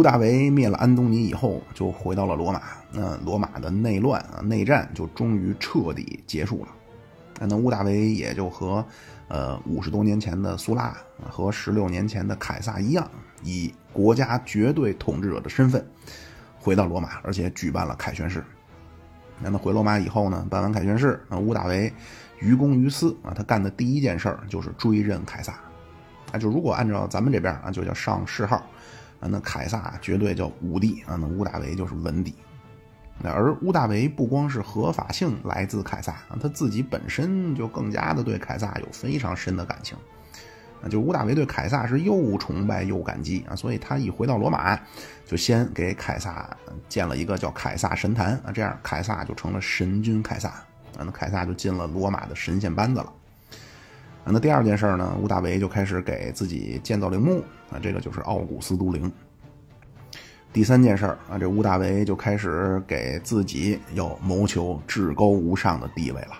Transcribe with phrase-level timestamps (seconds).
[0.00, 2.62] 屋大维灭了安东尼以后，就回到了罗马。
[2.90, 6.68] 那罗马的内乱啊，内战就终于彻底结束了。
[7.46, 8.82] 那屋大维也就和
[9.28, 10.96] 呃五十多年前的苏拉
[11.28, 13.06] 和十六年前的凯撒一样，
[13.42, 15.86] 以国家绝对统治者的身份
[16.58, 18.42] 回到罗马，而且举办了凯旋式。
[19.38, 21.92] 那么回罗马以后呢，办完凯旋式，那屋大维
[22.38, 25.52] 于公于私啊，他干的第一件事儿就是追认凯撒。
[26.32, 28.64] 啊，就如果按照咱们这边啊，就叫上谥号。
[29.20, 32.34] 啊，那凯撒绝对叫武帝啊，那屋大维就是文帝。
[33.22, 39.96] 那而屋大维不光是合法性来自凯撒啊，他自己本身就更加的对凯撒有非常深的感情。
[40.82, 44.80] 啊，就屋大维对凯撒是又崇拜又感激啊，所以他一回到罗马，
[45.26, 46.48] 就先给凯撒
[46.88, 50.64] 建了一个叫凯撒神坛啊，这样凯撒就成了神君凯撒啊，
[51.04, 53.12] 那凯撒就进了罗马的神仙班子了。
[54.24, 59.10] 啊，那第二件事呢，屋大维就开始给自己建造陵墓啊，这个就是奥古斯都陵。
[60.52, 66.32] 第三件事啊，这屋大维就开始给自己要谋求至高无上的地位了。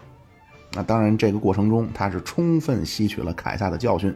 [0.73, 4.15] 那当然，这个过程中他是充分吸取了凯撒的教训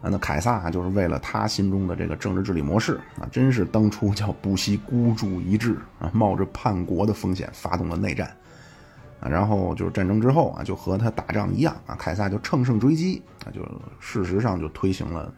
[0.00, 0.08] 啊。
[0.08, 8.34] 那凯撒就是为了他心中的这个政治治理模式啊，真是当初叫不惜孤注一掷啊，冒着叛国的风险发动了内战。
[9.20, 13.62] 啊，然后就是战争之后啊，就和他打仗一样啊，凯撒就乘胜追击啊，就
[13.98, 15.32] 事实上就推行了，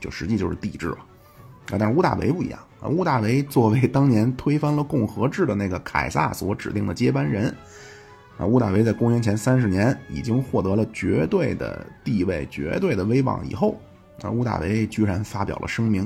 [0.00, 0.98] 就实际就是帝制了
[1.70, 1.78] 啊。
[1.78, 7.54] 但是屋大维不一样啊，屋大维作为当年推翻了共和制的那个凯撒所指定的接班人
[8.36, 13.80] 啊，屋大维在公元前三十年已经获得了绝对的地位、绝对的威望以后
[14.22, 16.02] 啊，屋大维居然发表了声明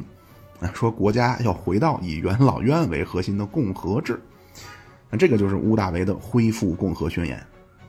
[0.60, 4.20] 啊，说国家要回到以元老院为核心的共和制。
[5.12, 7.38] 那这个就是屋大维的恢复共和宣言，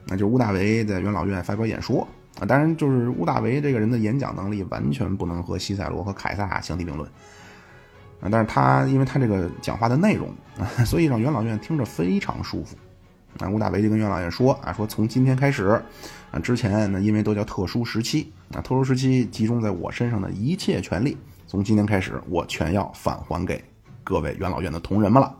[0.05, 2.05] 那就是屋大维在元老院发表演说
[2.37, 2.43] 啊。
[2.45, 7.09] 当然，就是屋大维这个人的演讲能力完全不能和西塞罗和凯撒相提并论
[8.19, 8.27] 啊。
[8.29, 10.27] 但是他因为他这个讲话的内容
[10.59, 12.75] 啊， 所以让元老院听着非常舒服
[13.39, 13.49] 啊。
[13.49, 15.81] 屋大维就跟元老院说啊，说从今天开始
[16.31, 21.17] 啊，之前呢因为都叫特殊时期啊，特殊时期集中在我身上的一切权利，
[21.47, 23.63] 从今天开始我全要返还给
[24.03, 25.33] 各位元老院的同仁们了。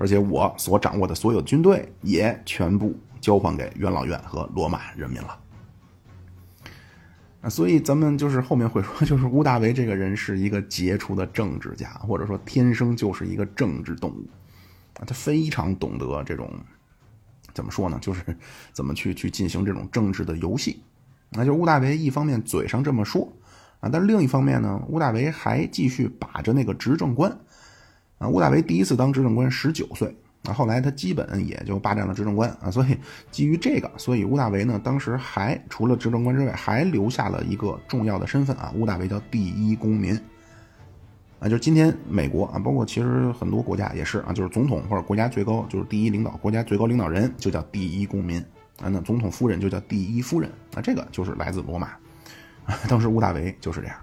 [0.00, 5.38] 而且我所掌握的所有军队也全部交还给元老院和罗马人民了。
[7.42, 14.26] 啊，所以咱们就是后面会说， 就是屋大维这个人是一个杰出的政治家，或者说天生就是一个政治动物
[14.98, 16.50] 啊，他非常懂得这种
[17.52, 18.22] 怎么说呢，就是
[18.72, 20.82] 怎么去去进行这种政治的游戏。
[21.28, 23.30] 那就屋大维一方面嘴上这么说
[23.80, 27.38] 啊，但另一方面呢，屋大维还继续把着那个执政官。
[28.20, 30.14] 啊，屋大维第一次当执政官十九岁，
[30.44, 32.94] 啊，后来他基本也就霸占了执政官啊，所以
[33.32, 40.14] 基于这个，所以屋大维呢，当时还除了执政官之外，还留下了一个重要的身份啊，屋大维叫第一公民，
[41.38, 48.38] 啊，就是今天美国啊，包括其实很多国家也是啊，就是总统或者国家最高就是第一领导，国家最高领导人就叫第一公民。
[48.82, 51.88] 啊，那总统夫人就叫第一夫人啊，这个就是来自罗马，
[52.86, 53.96] 当时屋大维就是这样，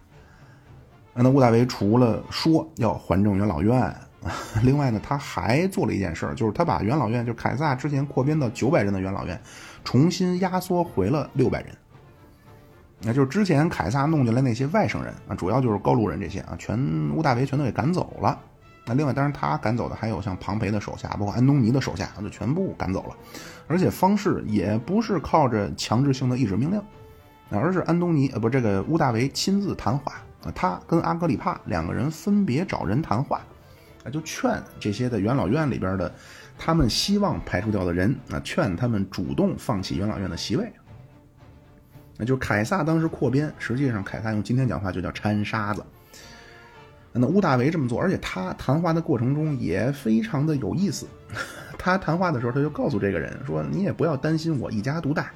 [1.13, 3.95] 那屋大维除了说要还政元老院。
[4.63, 9.39] 另外呢，他还做了一件事儿，就是他把元老院，就凯撒之前扩编到九百人的元老院，
[9.83, 11.69] 重新压缩回了六百人。
[12.99, 16.77] 那就是之前凯撒弄进来那些外省人啊，主要就是高卢人这些啊，全
[17.15, 18.37] 屋大维全都给赶走了。
[18.85, 23.15] 那另外，当然他赶走的还有像庞培的手下，包括安东尼的手下，就全部赶走了。
[23.67, 26.81] 而且方式也不是靠着强制性的意志命令，
[27.51, 30.13] 而是安东尼呃不，这个屋大维亲自谈话
[30.43, 33.41] 啊，他跟阿格里帕两个人分别找人谈话。
[34.09, 36.13] 就劝这些的元老院里边的，
[36.57, 40.71] 他们希望排除掉的人啊，劝他们主动放弃元老院的席位。
[42.17, 45.85] 那就凯撒当时扩编，实际上凯撒用今天讲话就叫掺沙子。
[47.13, 51.07] 那屋大维这么做，而且他谈话的过程中也非常的有意思。
[51.77, 55.31] 他谈话的时候，他就告诉这个人说：“你也不要担心我一家独大，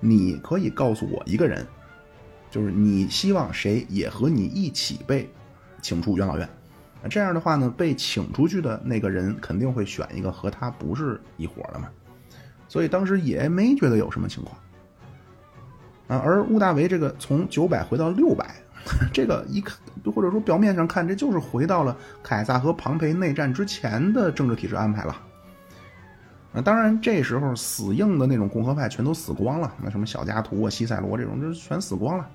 [0.00, 1.66] 你可以告诉我一个人，
[2.50, 5.30] 就是你希望谁也和你一起被
[5.80, 6.48] 请出元老院。”
[7.10, 11.88] 这样的话呢，被请出去的那个人肯定会选一个和他不是一伙的嘛，
[12.68, 14.56] 所以当时也没觉得有什么情况
[16.06, 16.22] 啊。
[16.24, 18.54] 而屋大维这个从九百回到六百，
[19.12, 19.76] 这个一看
[20.14, 25.20] 或者说表面上看，这就是回到了凯撒和庞培内战之前的政治体制安排了。
[26.54, 32.28] 啊，当然这时候死硬的那种共和派全都死光了，那什么小加图啊、西塞罗这种就全死光了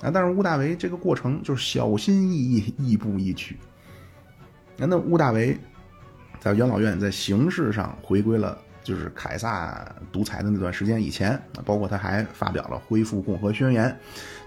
[0.00, 0.10] 啊。
[0.12, 3.58] 但是屋大维这个过程就是小心翼翼、亦步亦趋。
[4.76, 5.56] 那那屋大维
[6.40, 13.96] 在元老院在形式上回归了，就是凯撒独裁的那段时间以前，包括他还发表了恢复共和宣言，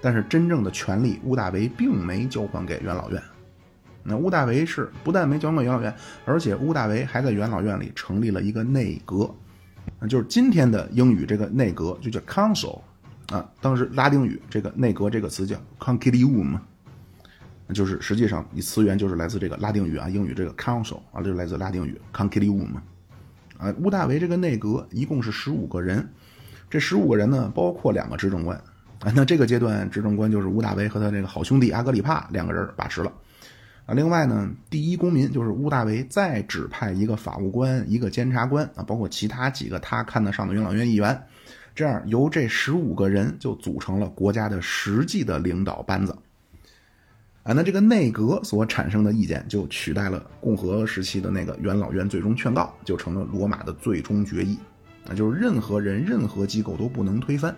[0.02, 3.22] 但是真正的权力屋大维并没交还给元老院，
[4.04, 5.94] 那屋大维是不但没交还给元老院，
[6.26, 9.34] 而且屋大维还在元老院里成立了一个内阁，
[10.10, 12.82] 就是今天的英语这个内阁就叫 council
[13.30, 16.60] 啊，当时拉丁语这个内阁这个词叫 concilium，
[17.74, 22.68] 就是实际上你词源就是来自这个拉丁语啊，英语这个 council 啊，就是来自拉丁语 concilium。
[23.58, 26.08] 啊，屋大维这个内阁一共是十五个人，
[26.70, 28.56] 这十五个人呢，包括两个执政官。
[29.00, 33.12] 啊，那这个阶段执政官就是屋大维和他这个好兄弟阿格里帕两个人把持了。
[33.86, 41.22] 啊，另外呢，第一公民就是屋大维再指派一个法务官、一个监察官啊，包括其他几个他看得上的元老院议员，
[41.76, 46.16] 这样由这十五个人就组成了国家的实际的领导班子。
[47.46, 54.58] 啊，那这个内阁所产生的意见就取代了共和时期的那个元老院最终劝告，就成了罗马的最终决议。
[55.08, 57.52] 啊就是任何人、任何机构都不能推翻。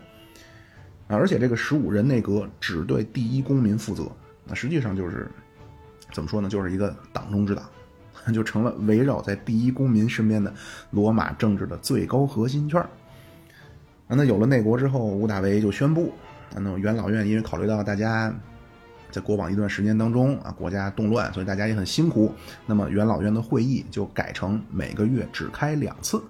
[1.08, 4.12] 啊，而且这个十五人内阁只对第一公民负责。
[4.44, 5.32] 那实际上就是
[6.12, 6.50] 怎么说呢？
[6.50, 7.64] 就是一个党中之党，
[8.36, 10.54] 就成了围绕在第一公民身边的
[10.92, 12.90] 罗马政治的最高核心圈儿。
[14.10, 16.12] 啊，那有了内阁之后，屋大维就宣布，
[16.54, 18.38] 啊那元老院因为考虑到大家。
[19.12, 22.34] 在过往一段时间当中啊，国家动乱，所以大家也很辛苦。
[22.66, 26.22] 那么元老院的会议就改成每个月只开两次，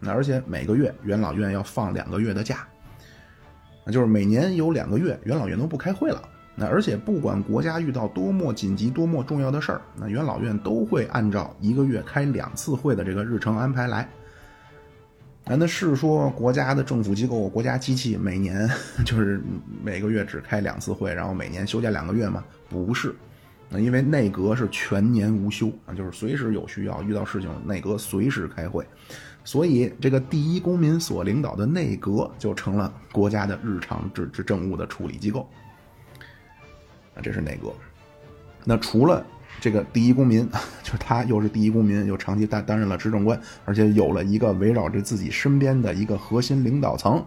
[0.00, 2.66] 那而且每个月元老院要放两个月的假，
[3.84, 6.22] 那就是每年有两个月元老院都不开会了。
[6.56, 14.08] 那而且不管国家遇到多么紧急、多么重要的事儿，那元老院都会按照一个月开两次会的这个日程安排来。
[15.44, 18.66] 啊，那是说国家的政府机构、国家机器每年
[19.04, 19.42] 就是
[19.82, 22.42] 每个月只开两次会，然后每年休假两个月吗？
[22.70, 23.14] 不是，
[23.68, 28.86] 那因为内阁是全年无休啊，就是随时有需要、遇到事情，内阁随时开会，
[29.44, 35.46] 所以这个第一公民所领导的内阁就成了国家的日常之之政务的处理机构。
[37.14, 37.70] 啊，这是内阁。
[38.64, 39.22] 那除了。
[39.60, 40.48] 这个第一公民，
[40.82, 47.24] 就是他又是第一公民，又长期担担任了执政官，而且有了一个围绕着自己身边的一个核心领导层。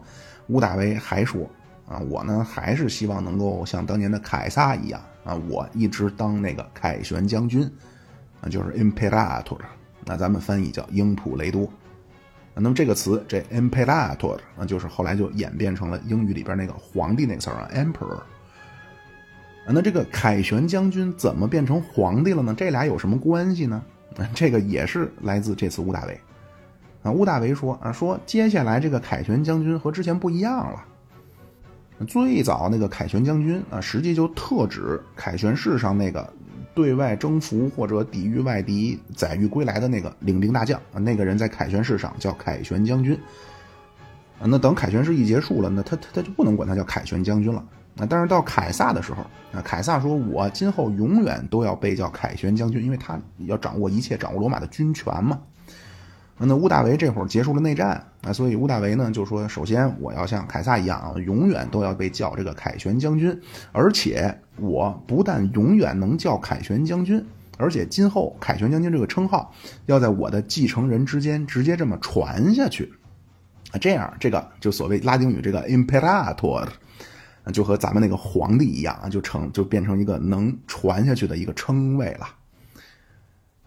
[0.47, 1.49] 乌大维还说
[1.89, 7.69] ：“啊，我呢还是希望能够像当年的凯撒一样啊，我一直当那个凯旋将军，
[8.39, 9.57] 啊，就是 imperator，
[10.05, 11.67] 那咱们翻译叫英普雷多。
[12.53, 18.21] 那么这个词，这 imperator，啊，就是后来就演变成了英语里边那个皇帝那个词啊，emperor。”
[19.69, 22.53] 那这个凯旋将军怎么变成皇帝了呢？
[22.57, 23.83] 这俩有什么关系呢？
[24.33, 26.19] 这个也是来自这次乌大维。
[27.03, 30.85] 啊，乌大维说啊，说接下来这个凯旋将军和之前不一样了。
[32.07, 36.31] 最早那个凯旋将军啊，实际就特指凯旋式上那个
[36.73, 43.19] 对外征服或者抵御外敌、载誉归来的那个领兵大将啊，那个人在凯旋式上叫凯旋将军。
[44.39, 47.63] 啊，那等凯旋式一结束了，那他他他就不能管他叫凯旋将军了。
[47.99, 55.39] 那但是到凯撒的时候，啊，凯撒说：“我今后永远都要被叫凯旋将军，因为他要掌握一切，掌握罗马的军权嘛。”
[56.39, 63.35] 那乌大维这会儿结束了内战，啊，所以乌大维呢就说：“首先我要像凯撒一样啊，永远都要被叫这个凯旋将军，
[63.71, 67.25] 而且我不但永远能叫凯旋将军，
[67.57, 69.51] 而且今后凯旋将军这个称号
[69.87, 72.93] 要在我的继承人之间直接这么传下去，
[73.71, 76.67] 啊，这样这个就所谓拉丁语这个 imperator。”
[77.51, 82.27] 就和咱们那个皇帝一样啊，就成就变成一个能传下去的一个称谓了。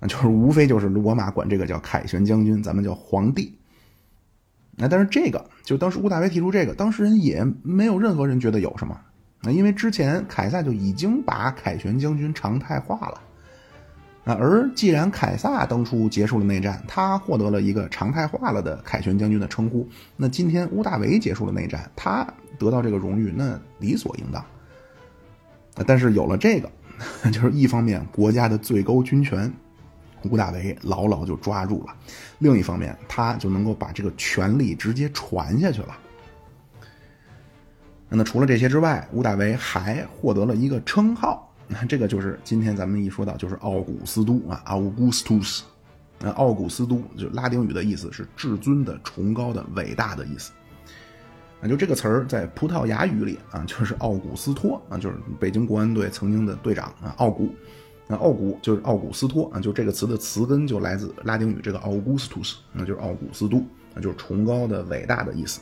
[0.08, 3.58] 就是无非就是罗马管这个叫凯旋将军，咱们叫皇帝。
[4.76, 8.98] 那但是这个就当时乌大维提出这个，当事人也没有任何人觉得有什么。
[9.42, 13.20] 那因为之前凯撒就已经把凯旋将军常态化了。
[14.24, 22.26] 啊，而既然凯撒当初结束了内战，他获得了一个常态化了的凯旋将军的称呼，那今天乌大维结束了内战，他。
[22.58, 24.44] 得到这个荣誉，那理所应当。
[25.86, 26.70] 但是有了这个，
[27.32, 29.50] 就是一方面国家的最高军权，
[30.24, 31.94] 吴大维牢牢就抓住了；
[32.38, 35.96] 另一方面，他就能够把这个权力直接传下去了。
[38.10, 45.60] 那除了这些之外，吴大维还获得了一个称号，那这个就是今天咱们一说到就是奥古斯都啊，Augustus。
[46.18, 50.52] 那奥古斯都就拉丁语的意思是至尊的、崇高的、伟大的意思。
[51.62, 57.54] 啊，就这个词儿在葡萄牙语里啊，就是奥古斯托啊，就是北京国安队曾经的队长啊，奥古。
[58.06, 65.60] 那奥古就是奥古斯托啊，就这个词的词根就来自拉丁语这个 Augustus，那就是奥古斯都，那就是崇高的、伟大的意思。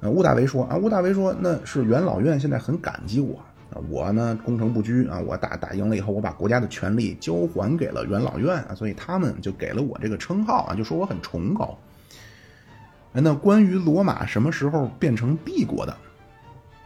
[0.00, 3.42] 啊，乌大维说啊，乌大维说那是元老院现在很感激我，
[3.88, 11.76] 我呢攻城不居啊，我打打赢了以后，我把国家的权力交还给了元老院啊，所以他们就给了我这个称号啊，就说我很崇高。
[13.12, 15.96] 那关于罗马什么时候变成帝国的？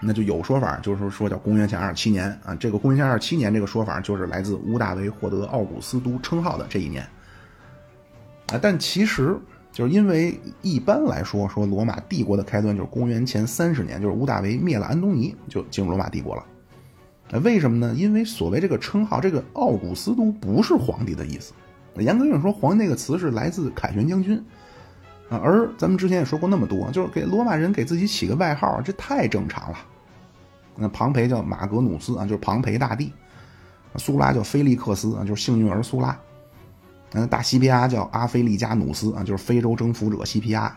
[0.01, 2.55] 那就有说法，就是说叫公元前二十七年啊。
[2.57, 7.07] 这个公元前二十七年这个说法，就是来自屋大维获得奥古斯都称号的这一年
[8.53, 8.59] 啊。
[8.61, 9.37] 但其实
[9.71, 16.45] 就是因为一般来说，说罗马帝国的开端就是公元前三十年，就是屋大维灭了安东尼，就进入罗马帝国了。
[17.33, 17.95] 那为什么呢？
[17.97, 21.55] 因为所谓这个称号，这个奥古斯都不是皇帝的意思。
[21.97, 24.37] 严格意义上说，皇帝那个词是来自凯旋将军。
[25.31, 29.79] 啊，而咱们之前也说过那么多，就是给罗马人给自己起个外号，这太正常了。
[30.77, 33.11] 那庞培叫马格努斯啊，就是庞培大帝；
[33.97, 36.15] 苏拉叫菲利克斯啊，就是幸运儿苏拉；
[37.13, 40.77] 嗯，大西皮亚叫阿菲利加努斯啊，就是非洲征服者西皮亚。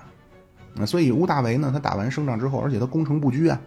[0.74, 3.60] 那所以乌大维呢，他打完胜仗之后，而且他攻城不居啊，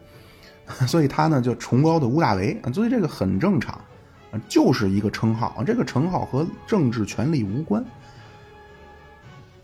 [0.86, 3.80] 所以他呢就崇高的乌大维，所以这个很正常，
[4.48, 7.84] 就是一个称号，这个称号和政治权力无关。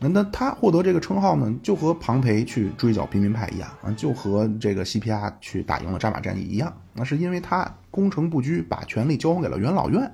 [0.01, 6.71] 那那他获得这个称号呢，就和庞培去追剿平民派一样啊，就和这个西皮亚去打赢了扎马战役一样。
[6.93, 10.11] 那是因为他攻城不居，把权力交给了元老院，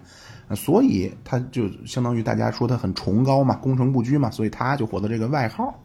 [0.54, 5.76] 所以他就相当于大家说他很崇高嘛，攻城不居嘛，所以他就获得这个外号。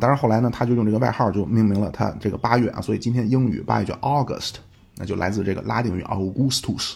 [0.00, 4.54] 当然后来呢，他就用这个外号就命名了他这个八月啊，所以今天英语八月叫 August，
[4.96, 6.94] 那就来自这个拉丁语 Augustus。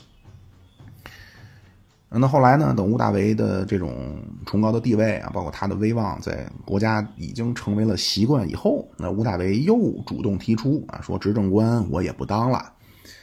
[2.15, 2.75] 那后来呢？
[2.77, 9.75] 等屋大维的这种崇高的地位啊，包括他的威望，在国家已经成为了习惯以后，那屋大维又
[10.07, 12.71] 主动提出啊，说执政官我也不当了。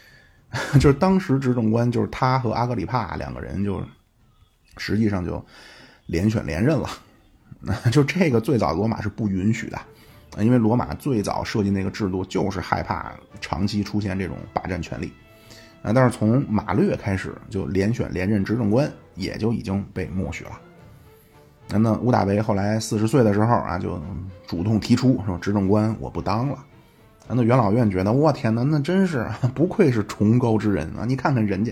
[0.81, 3.79] 就是当时执政官就是他和阿格里帕两个人，就
[4.77, 5.45] 实际上就
[6.07, 6.89] 连选连任了。
[7.91, 9.77] 就这个最早罗马是不允许的，
[10.43, 13.11] 因为罗马最早设计那个制度就是害怕
[13.41, 15.11] 长期出现这种霸占权力。
[15.81, 20.51] 啊，但是从马略开始就连选连任执政官，也就已经被默许了。
[21.69, 24.01] 那那乌大维后来四十岁的时候啊，就
[24.45, 26.57] 主动提出说执政官我不当了。
[27.31, 31.05] 那元老院觉得我天哪，那真是 不愧是崇高之人啊！
[31.05, 31.71] 你看看人家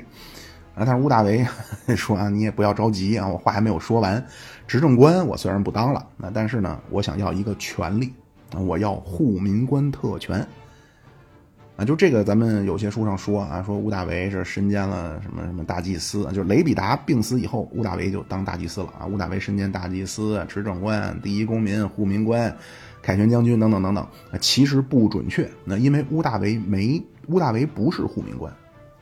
[0.78, 1.44] 啊，但是乌大维
[1.98, 4.24] 说啊，你也不要着急啊，我话还没有说完。
[4.68, 8.14] 执政官我虽然不当了，那但是呢，我想要一个权利，
[8.56, 10.46] 我要护民官特权。
[11.78, 19.06] 啊，就这个，咱们有些书上说啊，说乌大维是身兼了什么什么大祭司，就是雷比达病死以后，乌大维就当大祭司了啊。
[19.06, 22.56] 乌大维身兼大祭司、执政官、第一公民、护民官、
[23.02, 24.08] 凯旋将军等等等等。
[24.42, 28.52] 其实不准确，那因为乌大维没乌大维不是护民官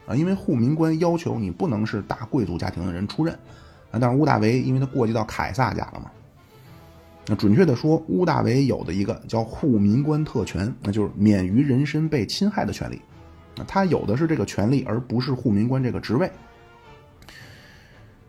[0.07, 3.33] 啊，因为护民官要求你不能是大贵族家庭的人出任
[3.91, 3.99] 啊。
[3.99, 6.11] 但是乌大维因为他过继到凯撒家了嘛。
[7.27, 13.01] 那准确的说，乌大维有的一个叫护民官特权，那就是免于人身被侵害的权利。
[13.55, 16.29] 那他有的是这个权利，而不是护民官这个职位。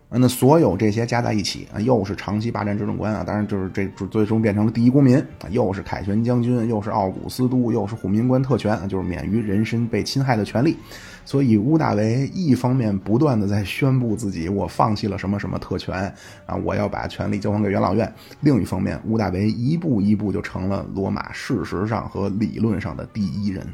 [0.08, 10.78] 那所有这些加在一起啊，又是长期霸占执政官啊，当然就是这最终变成了第一公民，又是凯旋将军，又是奥古斯都，又是护民官特权，就是免于人身被侵害的权利。
[11.26, 16.10] 所以乌大维一方面不断的在宣布自己我放弃了什么什么特权
[16.46, 18.06] 啊，我要把权力交还给元老院；
[18.40, 23.66] 另一方面，乌大维一步一步就成了罗马事实上和理论上的第一人。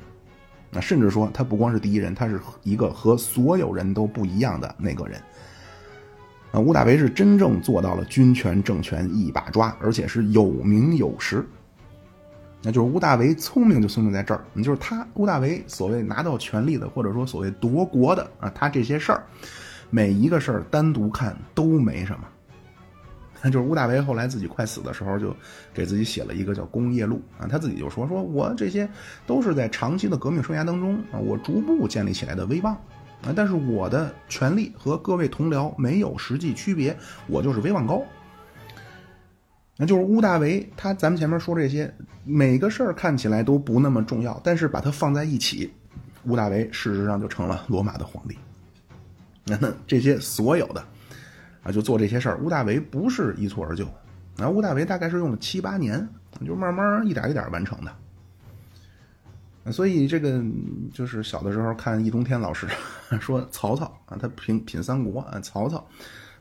[0.71, 5.21] 那甚至说他不光是第一人，他是一个和所有人都不一样的那个人。
[6.53, 11.47] 啊，乌大维是真正做到了军权政权一把抓，而且是有名有实。
[12.63, 19.25] 那就是乌大维聪明就聪明在这儿，就是他乌大维所谓拿到权力的，或者说所谓夺国的啊，他这些事儿，
[19.91, 22.25] 每一个事儿单独看都没什么。
[23.43, 25.35] 那就是乌大维后来自己快死的时候，就
[25.75, 28.89] 给自己写了一个叫《功业录》啊，他自己就说：“说我这些
[29.27, 32.77] 都是在长期的革命生涯当中啊，我逐步建立起来的威望。”
[33.23, 33.33] 啊！
[33.37, 36.97] 但是我的权力和各位同僚没有实际区别，
[37.29, 38.03] 我就是威望高。
[39.83, 41.93] 那就是乌大维，他咱们前面说这些，
[42.25, 45.73] 每个事儿看起来都不那么重要，但是把它放在一起，
[46.27, 48.39] 乌大维事实上就成了罗马的皇帝。
[49.45, 50.81] 那那这些所有的
[51.65, 53.85] 啊，就做这些事儿，乌大维不是一蹴而就，
[54.37, 56.09] 那乌大维大概是用了七八年，
[56.47, 59.73] 就慢慢一点一点完成的。
[59.73, 60.41] 所以这个
[60.95, 62.69] 就是小的时候看易中天老师
[63.21, 65.85] 说曹操啊，他品品三国啊，曹操，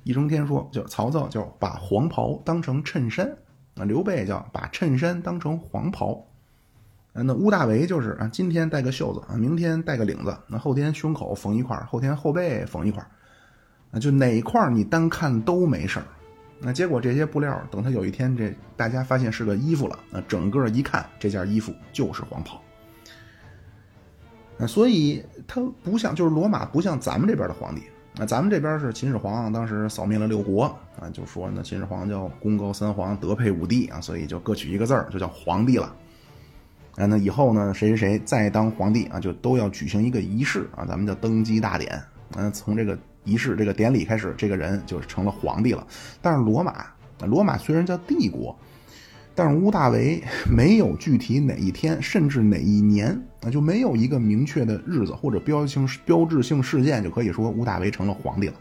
[0.04, 3.28] 易中天说叫曹操叫把黄袍当成衬衫
[3.76, 6.26] 啊，刘备叫把衬衫当成黄袍，
[7.14, 13.06] 那乌大维就是啊，今天带个袖子啊，明天带个领子，那后天胸口缝一块，后天后背缝一块，
[13.92, 16.06] 啊，就哪块你单看都没事儿，
[16.60, 22.62] 那结果这些布料等他有一天这大家发现是个衣服了，那整个一看这件衣服就是黄袍。
[24.68, 27.82] 所以他不像，就是罗马不像咱们这边的皇帝。
[28.18, 30.64] 那咱们这边是秦始皇，当时扫灭了六国
[31.00, 35.96] 啊，就说呢秦始皇叫功高三皇，德配五帝啊，所以就各取一个字儿，就叫皇帝了。
[36.98, 42.02] 啊，那以后呢，谁谁谁再当皇帝啊，就都要举行一个仪式啊，咱们叫登基大典。
[42.36, 45.88] 嗯，从这个仪式、这个典礼开始，这个人就成了皇帝了。
[46.22, 46.86] 但是罗马，
[47.26, 48.54] 罗马虽然叫帝国，
[49.34, 50.22] 但是屋大维
[50.54, 58.54] 没有具体哪一天，甚至哪一年那，就没有一个明确的日子或者标性标志性事件，就可以说屋大维成了皇帝了。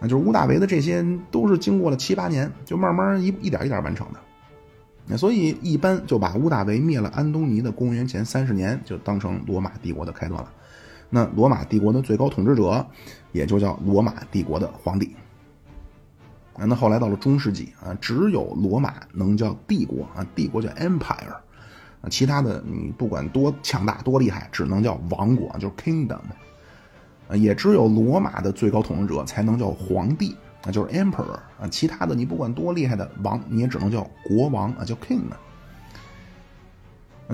[0.00, 4.18] 那就是屋大维的这些都是经过了七八年，就慢慢一一点一点完成的。
[5.06, 10.52] 那所以一般就把屋大维灭了安东尼的公元前三十年就当成罗马帝国的开端了。
[11.08, 12.86] 那罗马帝国的最高统治者
[13.32, 15.14] 也就叫罗马帝国的皇帝。
[16.56, 21.34] 那后来到了中世纪啊，只有罗马能叫帝国啊，帝国叫 empire，
[22.08, 26.20] 其他的你不管多强大多厉害，只能叫王国，就是 kingdom。
[27.34, 30.34] 也只有罗马的最高统治者才能叫皇帝。
[30.62, 35.34] 啊，就是 emperor 啊，其他的你不管多厉害的王，你也只能叫国王啊，叫 king 呢。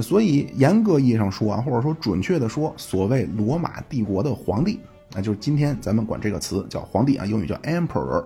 [0.00, 4.78] 所以严格意义上说啊，或者说准确的说，所谓罗马帝国的皇帝，
[5.12, 8.24] 那就是今天咱们管这个词叫皇帝啊，英语叫 emperor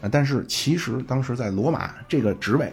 [0.00, 0.08] 啊。
[0.10, 2.72] 但是其实当时在罗马这个职位，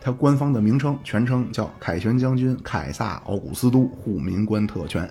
[0.00, 5.08] 它官方的名称全称叫凯旋将军凯撒奥古斯都护民官特权。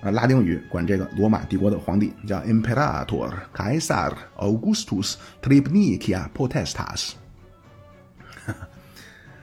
[0.00, 7.12] 啊，拉丁语管这个罗马帝国的皇帝叫 Imperator Caesar Augustus Tribunicia Potestas。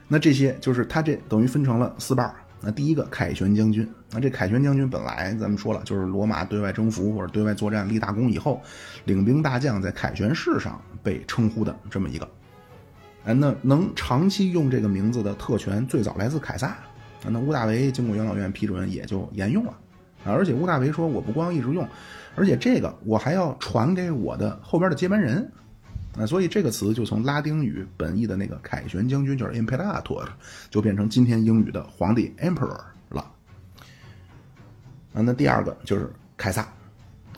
[0.07, 8.59] 那这些就是他这等于分成了四半那第一个凯旋将军，那这凯旋将军本来咱们说了，就是罗马对外征服或者对外作战立大功以后，
[9.05, 12.27] 领兵大将在凯旋式上被称呼的这么一个。
[13.27, 16.67] 哎，那能长期用这个名字的特权最早来自凯撒。
[16.69, 19.77] 啊那屋大维经过养老院批准，也就沿用了。
[20.23, 21.85] 而且屋大维说：“我不光一直用，
[22.35, 25.45] 而且这个我还要传给我的后边的接班人。”
[26.17, 30.25] 啊，所以这个词就从拉丁语本意的那个凯旋将军，就是 imperator，
[30.69, 32.79] 就变成今天英语的皇帝 emperor
[33.09, 33.21] 了。
[35.13, 36.67] 啊，那第二个就是凯撒，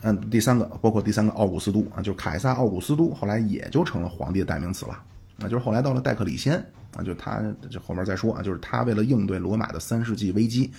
[0.02, 5.02] 嗯，第三个包括第三个奥古斯都啊，就凯撒奥古斯都，后来也就成了皇帝的代名词了。
[5.40, 6.54] 啊，就是后来到了戴克里先
[6.94, 10.70] 啊，就他就后面再说啊，就是他为了应对罗马的三世纪危机。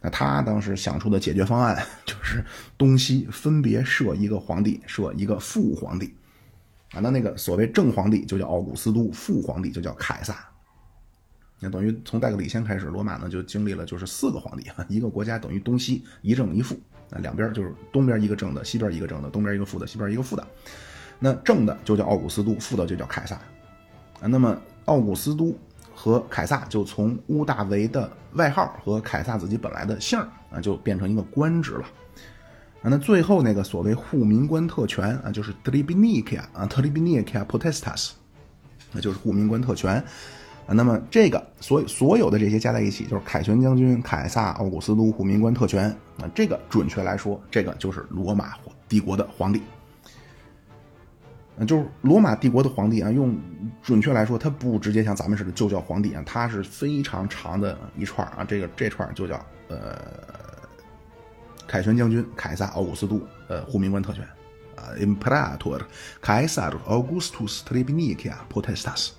[0.00, 2.44] 那他当时想出的解决方案 就是
[2.76, 6.14] 东西分别设一个皇帝，设一个副皇帝，
[6.92, 10.36] 啊，那那个所谓正皇帝就叫奥古斯都，副皇帝就叫凯撒。
[11.58, 16.78] 那等于从戴克里先开始，罗马呢就经历了就是四个皇帝，一个国家等于东西一正一负，
[17.10, 20.46] 啊，两边就是东边一个正的，西边一个正的，东边一个负的，西边一个负的。
[21.18, 23.40] 那正的就叫奥古斯都，负的就叫凯撒。
[24.20, 25.56] 啊，那么奥古斯都。
[25.98, 30.18] 和凯撒就从屋大维的外号和凯撒自己本来的姓
[30.50, 31.86] 啊，就变成一个官职了。
[32.82, 38.10] 啊，那最后那个所谓护民官特权啊，就是 tribunicia 啊，tribunicia potestas，
[38.92, 39.94] 那就是护民官特权
[40.66, 40.74] 啊。
[40.74, 46.28] 那么这个所所有的这些加在一起，就是凯旋将军、凯撒、奥古斯都护民官特权啊。
[46.34, 48.52] 这个准确来说，这个就是罗马
[48.86, 49.62] 帝国的皇帝。
[51.64, 53.34] 就是罗马帝国的皇帝啊，用
[53.80, 59.96] 准确来说，他不直接像咱们似的就叫皇帝啊，他是非常长的一串啊，这个这串就叫呃，
[61.66, 64.22] 凯旋将军凯撒奥古斯都呃护民官特权
[64.76, 65.80] 啊，Imperator
[66.22, 69.12] Caesar Augustus Tribunicia Potestas。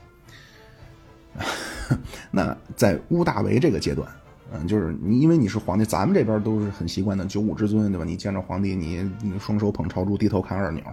[2.30, 4.08] 那在屋大维这个阶段，
[4.52, 8.06] 嗯，就是你因为你是皇帝，咱们这边都是很习惯的九五之尊，对吧？
[8.06, 10.84] 你见着皇帝，你双手捧朝珠，低头看二鸟。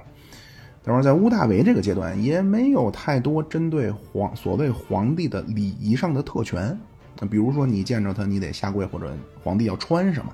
[0.85, 6.79] 但是在屋大维这个阶段，也没有太多针对皇所谓皇帝的礼仪上的特权。
[7.18, 10.33] 那比如说，你见着他，你得下跪，或者皇帝要穿什么？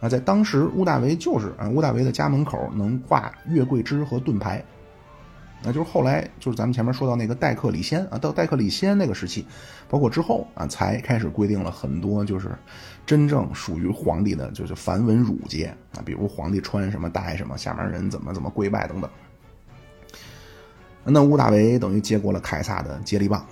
[0.00, 4.64] 啊，在当时，屋大维就是啊，屋大维的家门口能挂月桂枝和盾牌。
[5.64, 9.46] 那就是后来，就是咱们前面说到那个戴克里先啊，到戴克里先那个时期，
[9.88, 12.50] 包括之后啊，才开始规定了很多就是
[13.06, 19.08] 真正属于皇帝的，就是繁文缛节啊，比如皇帝穿什么戴什么，下面人怎么怎么跪拜等等。
[21.04, 23.44] 那屋大维等于接过了凯撒的接力棒，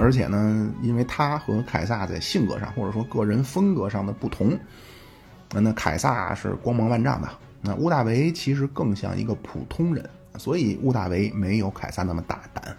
[0.00, 4.58] 而且呢，因为他和凯撒在性格上或者说个人风格上的不同，
[5.52, 7.28] 那凯撒是光芒万丈的，
[7.60, 12.74] 那屋大维其实更像一个普通人，所以屋大维没有凯撒那么大胆。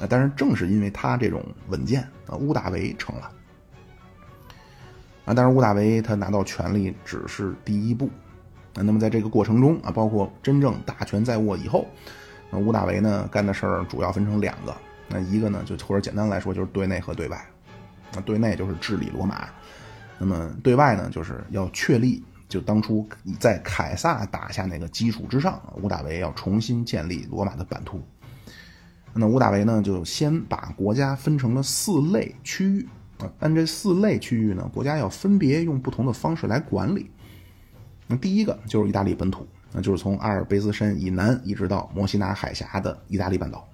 [0.00, 3.30] 啊，但是正是因为他这种稳健，啊，屋大维成了。
[5.24, 8.10] 啊，但是屋大维他拿到权力只是第一步，
[8.74, 11.86] 啊，那么在这个过程中啊，包括真正大权在握以后。
[12.54, 14.72] 那屋大维呢干的事儿主要分成两个，
[15.08, 17.44] 那一个呢就或者简单来说就是对内和对外。
[18.12, 19.48] 那对内就是治理罗马，
[20.20, 23.04] 那么对外呢就是要确立就当初
[23.40, 28.00] 在凯撒打下那个基础之上，屋大维要重新建立罗马的版图。
[29.12, 32.88] 那屋大维呢就先把国家分成了四类区域，
[33.18, 37.10] 啊按这四类区域呢，国家要分别用不同的方式来管理。
[38.06, 39.44] 那第一个就是意大利本土，
[39.76, 43.66] 那就是从阿尔卑斯山以南一直到墨西拿海峡的意大利半岛。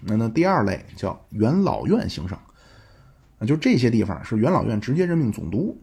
[0.00, 2.38] 那那第二类叫元老院行省，
[3.36, 5.76] 那就这些地方是元老院直接任命总督。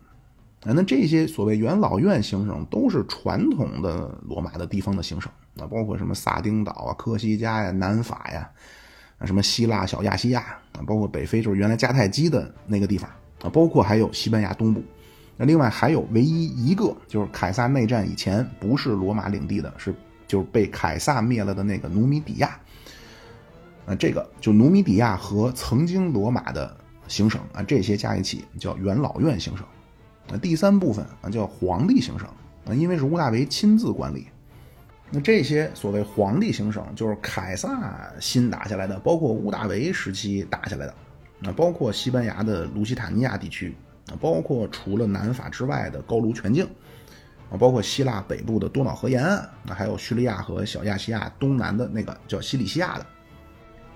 [0.61, 8.49] 啊，那这些所谓元老院行省都是传统的罗马的地方的行省，啊，包括什么萨丁岛啊、科西嘉呀、南法呀，
[9.19, 10.39] 啊，什么希腊、小亚细亚
[10.71, 13.07] 啊，包括北非就是原来迦太基的那个地方
[13.43, 14.81] 啊，包括还有西班牙东部。
[15.37, 19.93] 那另外还有唯一一个就是凯撒内战以前不是罗马领地的，是
[20.27, 22.59] 就是被凯撒灭了的那个努米底亚。
[23.85, 26.75] 啊，这个就努米底亚和曾经罗马的
[27.07, 29.65] 行省啊，这些加一起叫元老院行省。
[30.29, 32.27] 那第三部分啊叫皇帝行省
[32.65, 34.27] 啊，因为是屋大维亲自管理。
[35.09, 40.93] 那这些所谓皇帝行省，就是凯撒新打下来的，包括屋大维时期打下来的，
[41.39, 43.73] 那包括西班牙的卢西塔尼亚地区
[44.09, 46.67] 啊，包括除了南法之外的高卢全境
[47.49, 53.05] 啊，包括希腊北部的多瑙河沿岸，那还有叙利亚和小亚细亚东南的那个叫西里西亚的。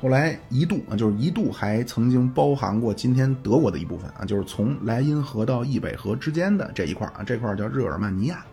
[0.02, 8.44] 后来一度啊，就是一度还曾经包含过今天德国的一部分啊，就是从莱茵河到易北河之间的这一块啊，这块叫日耳曼尼亚。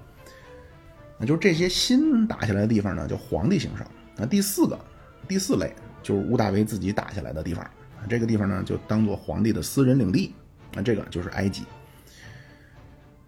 [1.18, 3.86] 那就是这些新打下来的地方呢，叫皇帝行省。
[4.14, 4.78] 那第四个、
[5.26, 7.66] 第四类就是屋大维自己打下来的地方，
[8.08, 10.34] 这个地方呢就当做皇帝的私人领地
[10.78, 11.64] 啊，这个就是埃及。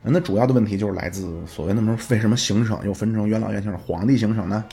[0.02, 4.64] 那主要的问题就是来自所谓那么为什么行省又分成元老院行省、皇帝行省呢？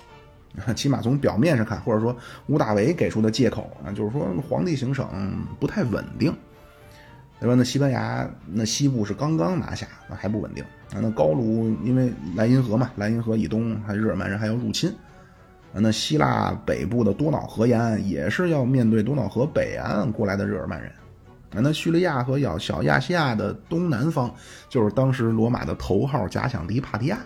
[0.76, 2.16] 起码从表面上看，或者说
[2.48, 5.06] 吴大维给出的借口啊，就是说皇帝行省
[5.60, 6.34] 不太稳定，
[7.40, 7.56] 对吧？
[7.56, 10.64] 那西班牙那西部是刚刚拿下，那还不稳定
[10.94, 10.98] 啊。
[11.02, 14.90] 那高卢因为莱茵河嘛，莱茵河以东还日耳曼人还要入侵
[15.74, 15.76] 啊。
[15.76, 20.90] 那希腊北部的多瑙河沿岸也是要面对多瑙河北岸过来的日耳曼人。
[21.62, 24.34] 那叙利亚和小小亚细亚的东南方
[24.70, 27.20] 就是当时罗马的头号假想敌帕提亚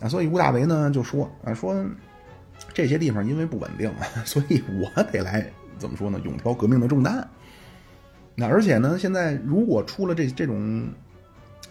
[0.00, 0.08] 啊。
[0.08, 1.84] 所以吴大维呢就说啊说。
[2.74, 3.90] 这些地方因为不稳定，
[4.22, 6.20] 所以我得来怎么说呢？
[6.22, 7.26] 勇挑革命的重担。
[8.34, 10.86] 那而且呢，现在如果出了这这种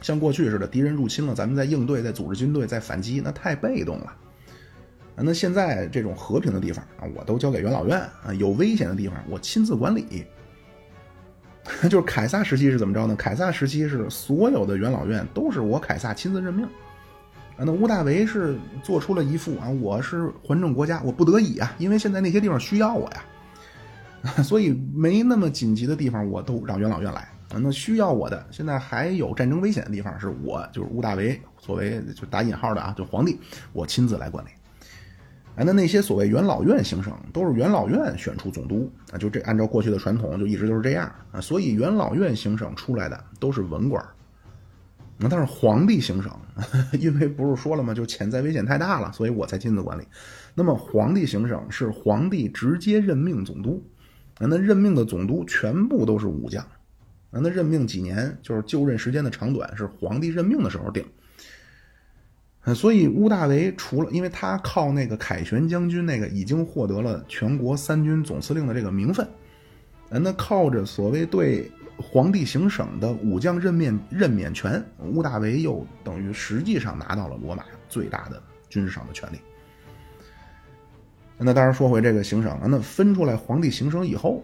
[0.02, 4.12] 像过去似的敌人入侵了，咱们在应对、在组织军队、在反击，那太被动了。
[5.16, 10.26] 那现在这种和平的地方啊，我都交给元老院啊；有危险的地方，我亲自管理。
[11.90, 13.16] 就是凯撒时期是怎么着呢？
[13.16, 16.66] 凯撒时期是所有的元老院都是我凯撒亲自任命。
[16.66, 23.24] 啊那屋大维是做出了一副啊，我是还政国家，我不得已啊，因为现在那些地方需要我呀，
[24.44, 27.20] 所以没那么紧急的地方我都让元老院来
[27.52, 27.60] 啊。
[27.62, 33.38] 那需要我的，现在还有战争危险的地方，是我就是屋大维作为就打引号的啊，就皇帝，
[33.74, 34.50] 我亲自来管理。
[35.60, 44.02] 啊，那那些所谓元老院行省都是元老院选出总督啊，就这按照过去的传统就一直都是这样啊，所以元老院行省出来的都是文官。
[45.18, 46.32] 那但是皇帝行省，
[46.98, 47.94] 因为不是说了吗？
[47.94, 50.04] 就潜在危险太大了，所以我才亲自管理。
[50.56, 53.84] 那么皇帝行省是皇帝直接任命总督，
[54.36, 56.64] 啊那任命的总督全部都是武将，
[57.32, 61.06] 啊那任命几年就是就任时间的长短是皇帝任命的时候定。
[62.76, 69.28] 所以乌大维除了因为他靠那个凯旋将军那个已经获得了全国三军总司令的这个名分，
[70.10, 71.72] 那靠着所谓对。
[72.02, 79.38] 皇帝行省的武将任免任免权，屋大维又等于实际上拿到了罗马最大的军事上的权利。
[81.38, 84.42] 那当然说回这个行省了，那分出来皇帝行省以后，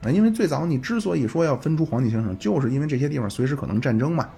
[0.00, 4.30] 啊，因为最早你之所以说要分出皇帝行省，就是因为这些地方随时可能战争嘛，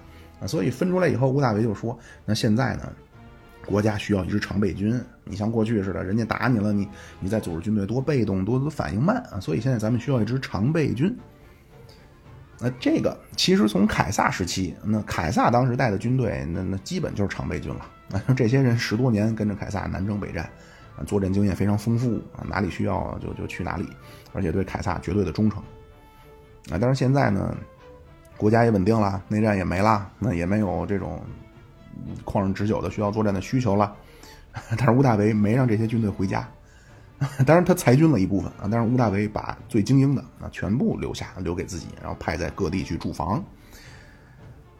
[0.47, 2.91] 所以分出来以后，吴大维就说，那现在呢，
[3.65, 6.87] 国家需要一支常备军，你像过去似的，人家打你了，你
[7.19, 11.15] 你再组织军队多被动，多反应慢啊，所以现在咱们需要一支常备军。
[12.59, 17.85] 那这个其实从凯撒时期，那凯撒当时带的军队，那那基本就是常备军了。
[18.09, 20.49] 那 这些人十多年跟着凯撒南征北战，
[21.05, 23.89] 作战经验非常丰富啊，哪里需要就就去哪里，
[24.33, 25.61] 而且对凯撒绝对的忠诚。
[26.69, 27.53] 啊，但是现在呢，
[28.37, 31.21] 国家也稳定了，内战也没了，那也没有这种
[32.25, 33.95] 旷日持久的需要作战的需求了。
[34.77, 36.47] 但是屋大维没让这些军队回家。
[37.45, 43.41] 当然，他裁军了一部分啊，但是屋大维把最精英的啊全部留下，留给自己，然后派在各地去驻防。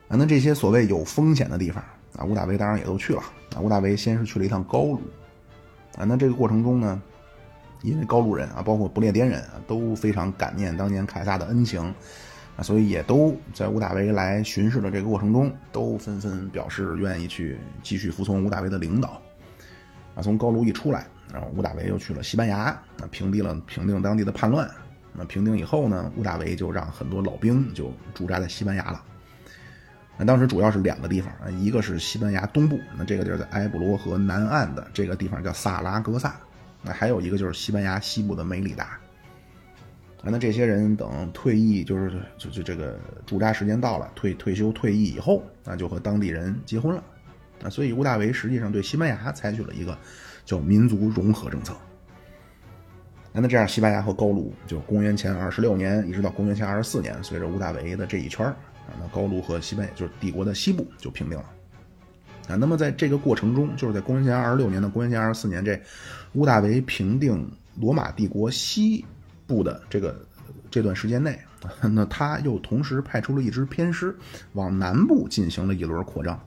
[0.09, 1.81] 啊，那这些所谓有风险的地方
[2.17, 3.21] 啊，屋大维当然也都去了
[3.55, 3.61] 啊。
[3.61, 5.01] 屋大维先是去了一趟高卢，
[5.95, 7.01] 啊，那这个过程中呢，
[7.81, 11.95] 因为高卢人啊，包括不列颠人啊，都非常感念当年凯撒的恩情
[12.55, 19.21] 啊，所以也都在屋大维来巡视的这个过程中，都纷纷表示愿意去继续服从屋大维的领导。
[20.15, 21.05] 啊，从高卢一出来。
[21.33, 24.69] 然后，屋大维又去了西班牙，啊，平定了平定当地的叛乱，
[25.13, 29.03] 那平定以后呢，屋大维就让很多老兵就驻扎在西班牙了。
[30.15, 36.35] 那当时主要是两个地方，一个是西班牙东部，那这个地儿在埃布罗河南岸的这个地方叫萨拉戈萨，
[36.83, 38.99] 那还有一个就是西班牙西部的梅里达。
[40.31, 47.03] 那这些人等退役，就是就就这个驻扎时间到了，退退休退役以后，那就和当地人结婚了。
[47.61, 49.97] 啊，所以屋大维实际上对西班牙采取了一个
[50.45, 51.73] 叫民族融合政策。
[53.31, 61.45] 那这样，西班牙和高卢就公元前二十六年一直到公元前二十四年，随着屋大维的这一圈啊，那高卢和西班牙就是帝国的西部就平定了。
[62.47, 65.79] 啊，那么在这个过程中，就是在公元前二十六年到公元前二十四年这
[66.33, 69.03] 屋大维平定罗马帝国西
[69.53, 70.25] 部的这个
[70.71, 71.37] 这段时间内，
[71.91, 74.17] 那他又同时派出了一支偏师
[74.53, 76.39] 往南部进行了一轮扩张。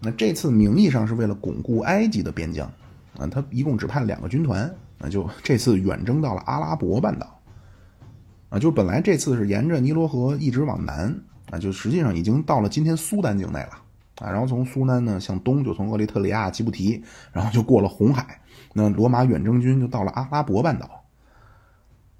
[0.00, 2.70] 那这次名义上是为了巩固埃及的边疆，
[3.18, 4.72] 啊，他一共只派了两个军团。
[5.02, 7.40] 那就这次远征到了阿拉伯半岛，
[8.50, 11.18] 啊，就本来这次是沿着尼罗河一直往南，
[11.50, 13.70] 啊，就实际上已经到了今天苏丹境内了，
[14.20, 18.42] 啊，然后从苏丹呢向东就从厄立特里亚、吉布提，然后就过了红海，
[18.74, 20.99] 那罗马远征军就到了阿拉伯半岛，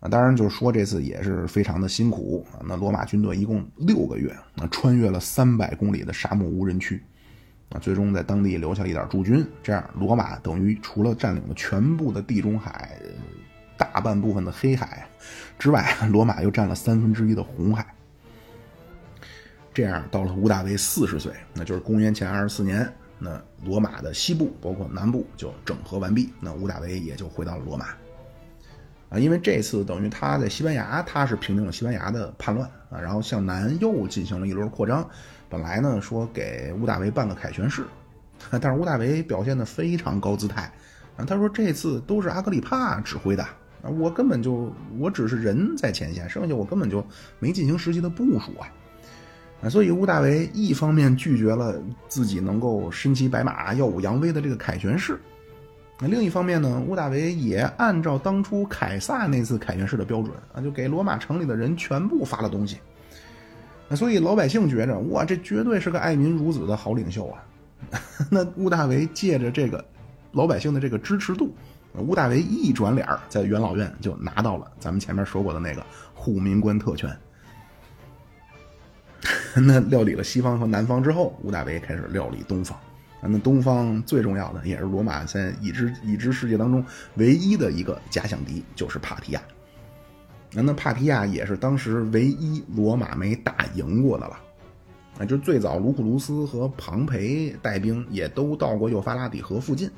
[0.01, 7.03] 啊，当然就是说这次也是非常的辛苦，啊，那罗马军队一共六个月，啊，穿越了三百公里的沙漠无人区。
[7.73, 12.99] 啊，最终在当地留下了一点驻军，这样罗马等于除了占领了全部的地中海、
[13.77, 15.07] 大半部分的黑海
[15.57, 17.87] 之外，罗马又占了三分之一的红海。
[19.73, 27.91] 这样到了屋大维四十岁，那就是公元前二十四年，那罗马的西部包括南部就整合完毕，那屋大维也就回到了罗马。
[29.11, 35.07] 啊，因为这次等于他在西班牙，他是平定了西班牙的叛乱啊，然后向南又进行了一轮扩张。
[35.49, 37.85] 本来呢说给屋大维办个凯旋式，
[38.49, 40.73] 但是屋大维表现的非常高姿态
[41.17, 43.43] 啊，他说这次都是阿格里帕指挥的
[43.83, 47.05] 啊，我根本就我只是人在前线，剩下我根本就
[47.41, 48.71] 没进行实际的部署啊，
[49.63, 55.19] 啊，所以屋大维一方面拒绝了自己能够身骑白马耀武扬威的这个凯旋式。
[56.03, 62.79] 那另一方面呢，屋大维也按照当初凯撒那次凯旋式的标准啊，就给罗马城里的人全部发了东西。
[63.87, 67.45] 那所以老百姓觉着，哇，这绝对是个爱民如子的好领袖啊。
[68.31, 69.85] 那屋大维借着这个
[70.33, 71.53] 老百姓的这个支持度，
[71.99, 75.85] 屋大维一转脸在元老院就拿到了咱们前面说过的那个
[76.15, 77.15] 护民官特权。
[79.55, 82.79] 那料理了西方和南方之后，屋大维开始料理东方。
[83.23, 86.85] 那东方最重要的也是罗马在已知已知世界当中
[87.17, 89.43] 唯一的一个假想敌，就是帕提亚。
[90.53, 94.41] 那那帕提亚也是当时唯一罗马没打赢过的了。
[95.19, 99.91] 啊，就最早卢库卢斯和庞培带兵也都到过幼发拉底河附近。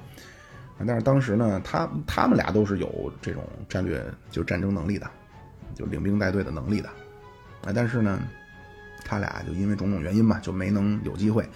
[0.84, 5.08] 但是当时呢，他他们俩都是有这种战略就战争能力的，
[5.76, 6.88] 就领兵带队的能力的。
[7.64, 8.20] 啊，但是呢，
[9.04, 11.48] 他俩就因为种种原因吧，就没能有机会。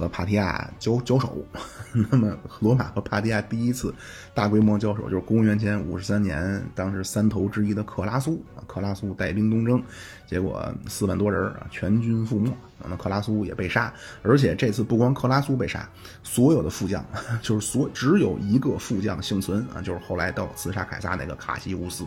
[0.00, 1.36] 和帕提亚交交手，
[1.92, 3.94] 那么罗马和帕提亚第一次
[4.32, 9.82] 大规模交手就是公元前五十三年，当时三头之一的克拉苏，克拉苏带兵东征，
[10.26, 12.50] 结果四万多人啊全军覆没，
[12.88, 15.86] 那克拉苏也被杀，而且这次不光克拉苏被杀，
[16.22, 17.04] 所有的副将
[17.42, 22.06] 就是所只有一个副将幸存啊，就是后来到刺杀凯撒那个卡西乌斯，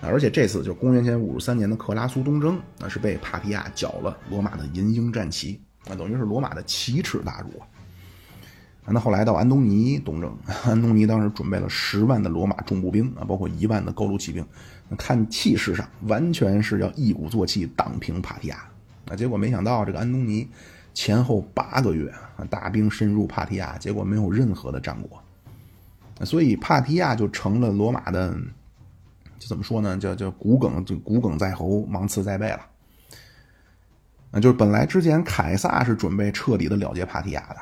[0.00, 5.60] 而且这次就公元前五十三年的克拉苏东征，那是被帕提亚缴了罗马的银鹰战旗。
[5.86, 7.60] 那等于是罗马的奇耻大辱
[8.86, 8.88] 啊！
[8.92, 14.44] 那后来到安东尼东征， 安东尼当时准备了十万的罗马重步兵啊，包括一万的高卢骑兵，
[14.96, 18.64] 看气势上完全是要一鼓作气挡平帕提亚。
[19.06, 20.48] 那结果没想到这个安东尼
[20.94, 25.22] 前后八个月啊，大兵深入帕提亚，结果没有任何的战果。
[26.24, 28.34] 所以帕提亚就成了罗马的，
[29.38, 29.98] 就怎么说呢？
[29.98, 32.60] 叫叫骨梗，就骨梗在喉，芒刺在背了。
[34.36, 37.56] 那就是本来之前凯撒是准备彻底的了结帕提亚的，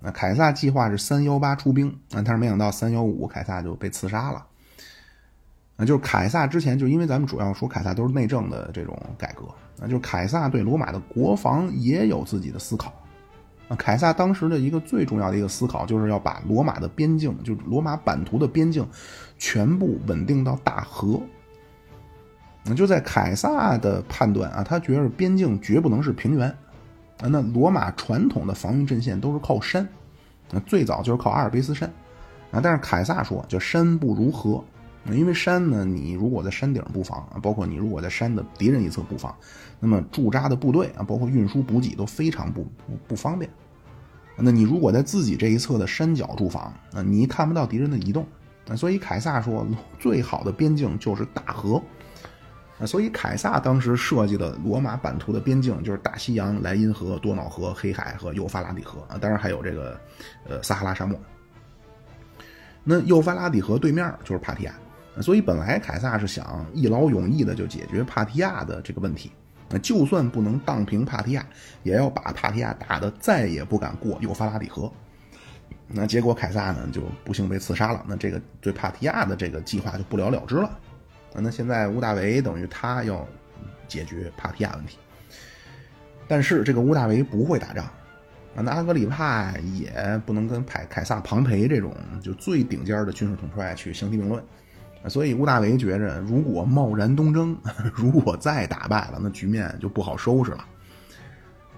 [0.00, 4.46] 那凯撒计划是三幺八出兵，啊，但是没想到三幺五凯撒就被刺杀了。
[5.76, 9.44] 啊，就是凯撒之前就因为咱们主要说凯撒都是内政的这种改革，
[9.82, 12.90] 啊，就是凯撒对罗马的国防也有自己的思考，
[13.68, 18.88] 啊，凯撒当时的一个最重要的一个思考就是要把罗马的边境，就罗马版图的边境
[19.36, 21.20] 全部稳定到大河。
[22.64, 26.48] 那就在凯撒的判断啊，他觉得边境绝不能是平原
[27.20, 27.26] 啊。
[27.28, 29.86] 那罗马传统的防御阵线都是靠山，
[30.50, 31.92] 那最早就是靠阿尔卑斯山
[32.52, 32.60] 啊。
[32.62, 34.62] 但是凯撒说，就山不如河，
[35.10, 39.34] 因为山呢，你如果在山顶布防啊，包括你如果在山的敌人一侧布防，
[39.80, 43.50] 那么驻扎的部队啊，包括运输补给都非常不不不方便。
[44.36, 48.24] 那你如果在自己这一侧的山脚驻防，啊，你看不到敌人的移动，
[48.68, 49.66] 那所以凯撒说，
[49.98, 51.82] 最好的边境就是大河。
[52.86, 60.00] 所以凯撒当时设计的罗马版图的边境就是大西洋、莱茵河、多瑙河、黑海和幼发拉底河啊，当然还有这个
[60.48, 61.18] 呃撒哈拉沙漠。
[62.84, 64.74] 那幼发拉底河对面就是帕提亚，
[65.20, 69.30] 所以本来凯撒是想一劳永逸的就解决帕提亚的这个问题。
[69.68, 71.46] 那就算不能荡平帕提亚，
[71.82, 74.92] 也要把帕提亚打得再也不敢过幼发拉底河。
[75.86, 80.78] 那结果凯撒呢就不幸被刺杀了，那这个对帕提亚的这个计划就不了了之了。
[81.40, 83.26] 那现在屋大维等于他要
[83.88, 84.98] 解决帕提亚问题，
[86.28, 94.42] 但是这个屋大维不会打仗，啊，那阿格里帕也不能跟凯凯撒、庞培这种就最顶尖的军事统帅去相提并论，
[95.08, 97.56] 所以屋大维觉着，如果贸然东征，
[97.94, 100.64] 如果再打败了，那局面就不好收拾了，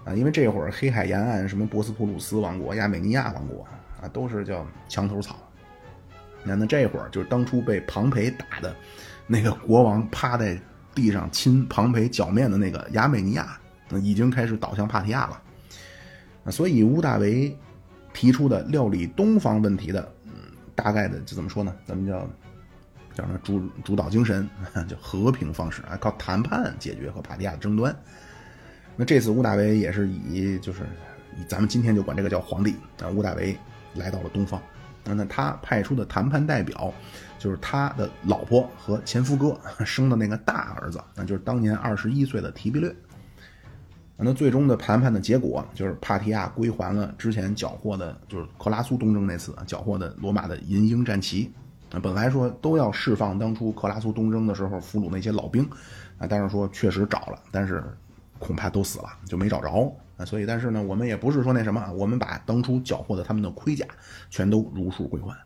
[0.05, 3.67] 啊，因为这会儿黑海沿岸什么博斯普鲁斯王国、亚美尼亚王国
[4.01, 5.37] 啊，都是叫墙头草，
[6.43, 8.75] 那那这会儿就是当初被庞培打的。
[9.27, 10.61] 那个国王趴在
[10.95, 13.59] 地上亲庞培脚面的那个亚美尼亚，
[14.03, 16.53] 已经开始倒向帕提亚了。
[16.53, 17.57] 所以乌大维
[18.13, 20.33] 提出的料理东方问题的，嗯，
[20.75, 21.75] 大概的就怎么说呢？
[21.87, 22.21] 咱们叫
[23.15, 24.49] 叫什么主主导精神，
[24.87, 27.97] 叫和平方式啊，靠谈判解决和帕提亚的争端。
[28.95, 30.83] 那这次乌大维也是以就是
[31.37, 33.57] 以咱们今天就管这个叫皇帝啊，乌大维
[33.95, 34.61] 来到了东方。
[35.03, 36.93] 那他派出的谈判代表。
[37.45, 39.55] 就是他的老婆和前夫哥
[39.85, 42.91] 生的那个大儿子，那就是当年二十一岁的提比略。
[44.17, 51.53] 那最终的谈判的结果就是帕提亚归还了之前缴获的，就是克拉苏东征那次缴获的罗马的银鹰战旗。
[51.93, 55.63] 啊，本来说都要释放当初克拉苏东征的时候俘虏那些老兵，
[56.17, 57.85] 啊，但是说确实找了，但是
[58.39, 59.95] 恐怕都死了，就没找着。
[60.17, 63.85] 啊，所以但是呢，我们也不是说那什么，我们把当初缴获的他们的盔甲
[64.31, 65.37] 全都如数归还。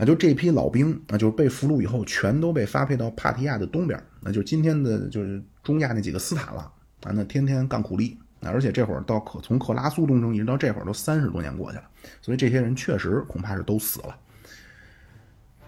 [0.00, 6.62] 那就这批老兵，啊就是被俘虏以后，全都被发配到帕提亚的东边，那就是今天的就是中亚那几个斯坦了
[7.02, 7.12] 啊。
[7.12, 11.84] 那天天干苦力，而且这会儿到克从克拉苏东征一直到这会儿都三十多年过去了，
[12.22, 14.16] 所以这些人确实恐怕是都死了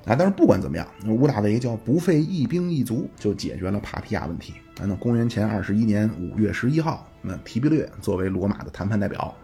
[0.06, 0.16] 啊。
[0.16, 4.54] 但是不管怎么样，乌大维叫不费一兵一卒就解决了帕提亚问题。
[4.80, 9.36] 啊那公元前二十一年五月十一号，那提比略作为罗马的谈判代表，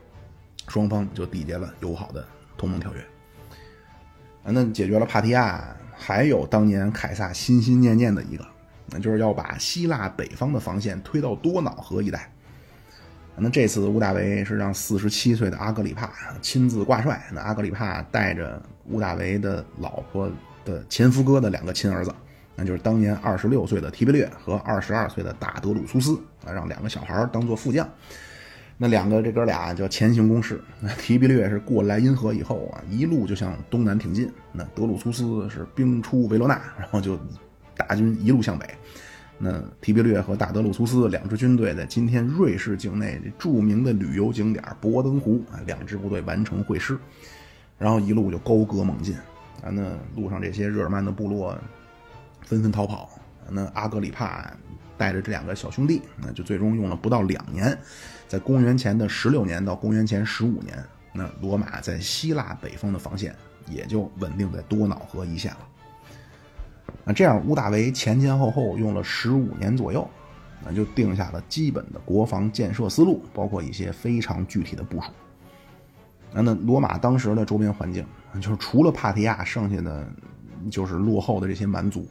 [0.67, 3.07] 双方就缔结了友好的同盟条约。
[4.51, 8.47] 那解决了帕提亚，还有当年凯撒心心念念的一个，
[8.87, 12.31] 那就是要把希腊北方的防线推到多瑙河一带。
[13.37, 16.11] 那这次乌大维是让四十七岁的阿格里帕
[16.43, 20.29] 亲自挂帅，那阿格里帕带着乌大维的老婆
[20.65, 22.13] 的前夫哥的两个亲儿子，
[22.57, 27.89] 那就是当年二十六岁的提比略和二十二岁的大德鲁苏斯，啊，让两个小孩当做副将。
[28.81, 30.63] 那两个这哥俩叫前行攻势。
[30.99, 34.31] 提比略是过莱茵河以后啊，一路就向东南挺进。
[34.53, 37.19] 那德鲁苏斯是兵出维罗纳，然后就
[37.77, 38.67] 大军一路向北。
[39.37, 46.97] 那提比略和大德鲁苏斯两支军队在今天瑞士境内著名的旅游景点博登湖啊，两支部队完成会师，
[47.79, 49.15] 然后一路就高歌猛进。
[49.61, 49.83] 啊，那
[50.15, 51.59] 路上这些日耳曼的部落
[52.43, 53.11] 纷纷逃跑。
[53.51, 54.53] 那阿格里帕
[54.97, 57.77] 带着这两个小兄弟，那就最终用了不到两年。
[58.29, 63.35] 在公元前的十六年到公元前十五年，那罗马在希腊北方的防线
[63.67, 65.59] 也就稳定在多瑙河一线了。
[67.05, 70.07] 那这样，屋大维前前后后用了十五年左右，
[70.63, 75.11] 那就定下了基本的国防建设思路，包括一些非常具体的部署。
[76.31, 80.07] 那那罗马当时的周边环境，就是除了帕提亚，剩下的
[80.71, 82.07] 就是落后的这些蛮族。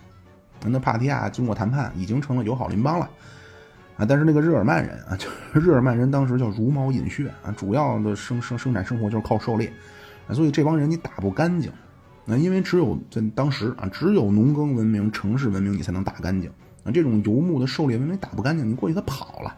[0.65, 3.07] 那帕提亚经过谈判，已经成了友好邻邦了。
[3.97, 9.73] 啊，但是那个日耳曼人啊，就是 日耳曼人当时叫茹毛饮血啊，主要的生生生产生活就是靠狩猎，
[10.27, 11.71] 啊，所以这帮人你打不干净，
[12.23, 16.47] 那因为只有在当时啊，只有农耕文明、城市文明你才能打干净，
[16.83, 19.55] 啊，这种游牧的狩猎文明打不干净，你过去他跑了，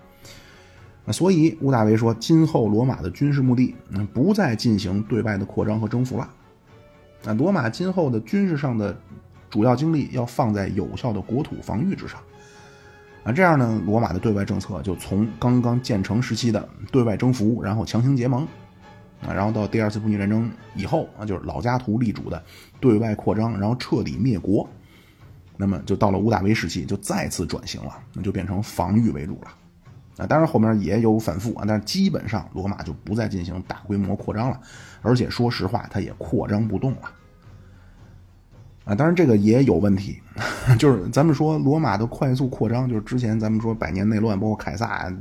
[1.05, 6.29] 啊，所以屋大维说，今后罗马的军事目的，嗯，不再进行对外的扩张和征服了，
[7.25, 8.97] 啊，罗马今后的军事上的
[9.49, 12.17] 主要精力要放在有效的国土防御之上。
[13.23, 18.43] 啊，这样呢，罗马的对外政策就从刚刚建成时期的对外征服，然后强行结盟，
[19.21, 22.41] 啊，然后到第二次布匿战争以后啊，就是老家图立主的
[22.79, 24.67] 对外扩张，然后彻底灭国，
[25.57, 29.51] 那么就到了屋大维时期，就再次转型了，那就变成防御为主了。
[30.17, 34.59] 啊，当然后面也有反复啊，但是基本上罗马就不再进行大规模扩张了，
[35.01, 37.11] 而且说实话，它也扩张不动了。
[38.85, 40.19] 啊，当然这个也有问题，
[40.79, 45.13] 就是咱们说罗马的快速扩张，就是之前咱们说百年内乱，包括凯撒，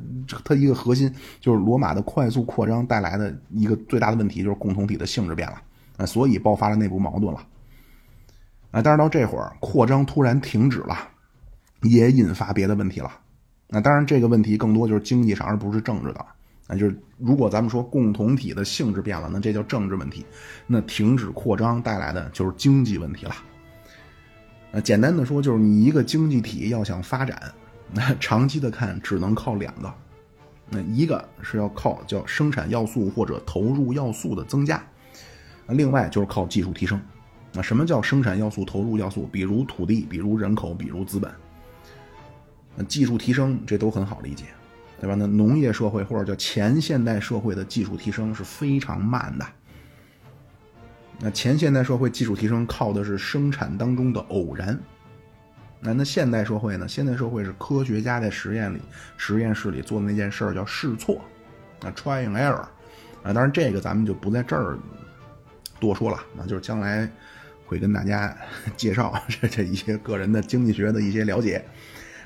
[0.44, 5.60] 它一个核心就是罗马的快速扩张带来的一个最大的问题，就是共同体的性质变了，
[5.96, 7.40] 啊，所以爆发了内部矛盾了。
[8.70, 10.96] 啊，但是到这会儿扩张突然停止了，
[11.82, 13.10] 也引发别的问题了。
[13.68, 16.24] 那当然，这个问题更多就是经济上，而不是政治的。
[16.66, 20.24] 那就是如果咱们说共同体的性质变了，那这叫政治问题。
[20.66, 23.32] 那停止扩张带来的就是经济问题了。
[24.72, 27.40] 呃，简单的说，就是你一个经济体要想发展，
[27.92, 29.92] 那长期的看只能靠两个。
[30.70, 34.84] 那一个是要靠叫生产要素或者投入要素的增加，
[35.68, 37.00] 另外就是靠技术提升。
[37.54, 39.26] 那什么叫生产要素、投入要素？
[39.32, 41.32] 比如土地，比如人口，比如资本。
[42.76, 44.44] 那技术提升这都很好理解，
[45.00, 45.14] 对吧？
[45.14, 49.46] 那农业社会或者叫前现代社会的技术提升是非常慢的。
[51.20, 54.78] 那前现代社会技术提升靠的是生产当中的偶然。
[55.80, 56.88] 那那现代社会呢？
[56.88, 58.80] 现代社会是科学家在实验里、
[59.16, 61.20] 实验室里做的那件事叫试错，
[61.82, 62.66] 啊，trying error，
[63.22, 64.76] 啊，当然这个咱们就不在这儿
[65.78, 67.08] 多说了，那就是将来
[67.64, 68.36] 会跟大家
[68.76, 71.64] 介绍这这一些个人的经济学的一些了解，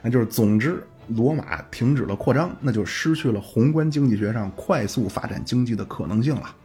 [0.00, 6.56] 那就是总之，罗马停止了扩张，那就失去了宏观经济学上快速发展经济的可能性了，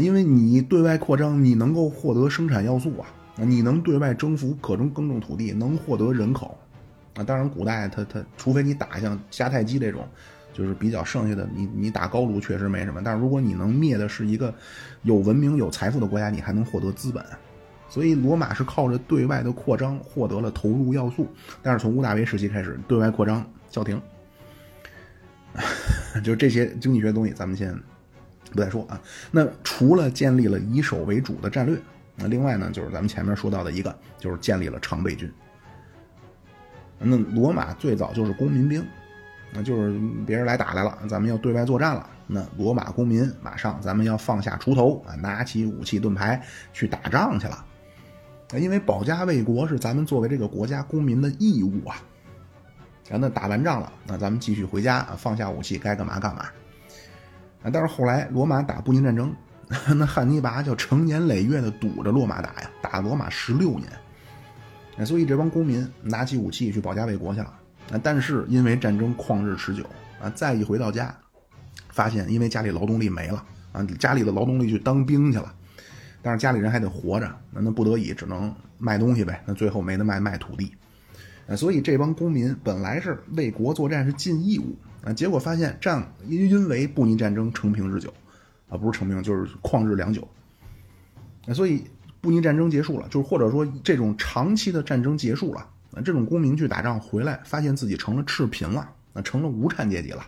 [0.00, 3.06] 因为你对外扩张，你能够获得生产要素啊。
[3.36, 6.58] 你能对外征服可中耕种土地，能获得人口，
[7.14, 10.06] 啊，当然古代他他，除非你打像迦太基这种，
[10.52, 13.00] 就是比较剩下的，你你打高卢确实没什么。
[13.02, 14.54] 但是如果你能灭的是一个
[15.02, 17.24] 有文明有财富的国家，你还能获得资本。
[17.88, 21.26] 所以罗马是靠着对外的扩张获得了投入要素，
[21.62, 24.00] 但是从屋大维时期开始，对外扩张叫停。
[26.22, 27.74] 就这些经济学东西，咱们先
[28.52, 29.00] 不再说啊。
[29.30, 31.76] 那除了建立了以守为主的战略。
[32.14, 35.32] 那另外呢，就是咱们前面说到的一个，就是建立了常备军。
[36.98, 38.86] 那罗马最早就是公民兵，
[39.50, 46.40] 那就是别人来打来了，咱们要对外作战了，那罗马公民马上咱们要放下锄头啊，拿起武器盾牌
[46.74, 47.64] 去打仗去了。
[48.58, 51.96] 因为保家卫国是咱们作为这个国家公民的义务啊。
[53.08, 56.44] 那打完仗了，那咱们继续回家啊，放下武器，该干嘛干嘛。
[57.62, 59.34] 啊，但是后来罗马打布匿战争。
[59.96, 67.50] 那汉尼拔就成年累月的堵着罗马打呀，打罗马十六年，所以这帮公民拿起武器去保家卫国去了。
[68.02, 69.82] 但是因为战争旷日持久
[70.20, 71.16] 啊，再一回到家，
[71.88, 73.42] 发现因为家里劳动力没了
[73.72, 75.50] 啊，家里的劳动力去当兵去了，
[76.20, 79.42] 但是家里人还得活着，那那不得已只能卖东西呗。
[79.46, 80.74] 那最后没得卖，卖土地。
[81.56, 88.12] 所以这帮公民本来是为国作战是尽义务啊，结果发现战因因为布尼战争成平日久。
[88.68, 90.26] 啊，不是成名，就是旷日良久。
[91.44, 91.84] 那所以
[92.22, 100.26] 布尼战争结束了，就是或者说这种长期的战争结束了，那这种公民去打仗回来，发现自己成了赤贫了，那成了无产阶级了。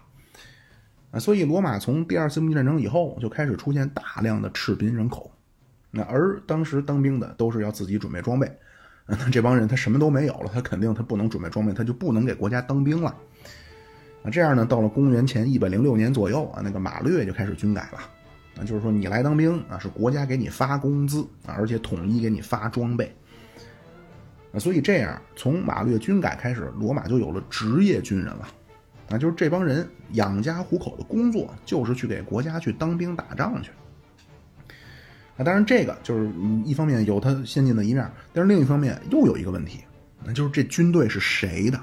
[1.11, 5.33] 啊，所以罗马从第二次布尼战争以后就开始出现大量的赤贫人口。
[5.91, 8.59] 那而当时当兵的都是要自己准备装备，
[9.09, 13.17] 那这帮人他什么都没有了，他肯定他不能准备装备，他就不能给国家当兵了。
[14.25, 17.99] 啊，这样呢，到了公元前一百零六年左右啊，那个马略就开始军改了。
[18.57, 23.15] 啊，就是说你来当兵啊，是国家给你发工资啊，而且统一给你发装备。
[24.53, 28.49] 啊，所以这样从马略军改开始，罗马就有了职业军人了。
[29.11, 33.71] 啊，就是这帮人养家糊口的工作，就是去给国家去当兵打仗去。
[35.37, 36.31] 啊，当然这个就是
[36.65, 39.81] 一方面有它先进的一面，但是另一方面又有一个问题，
[40.25, 41.79] 那就是这军队是谁的？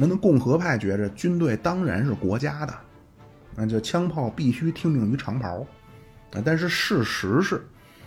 [0.00, 2.74] 那那共和派觉着军队当然是国家的。
[3.54, 5.66] 那就枪炮必须听命于长袍，
[6.32, 6.40] 啊！
[6.42, 7.60] 但是事实是，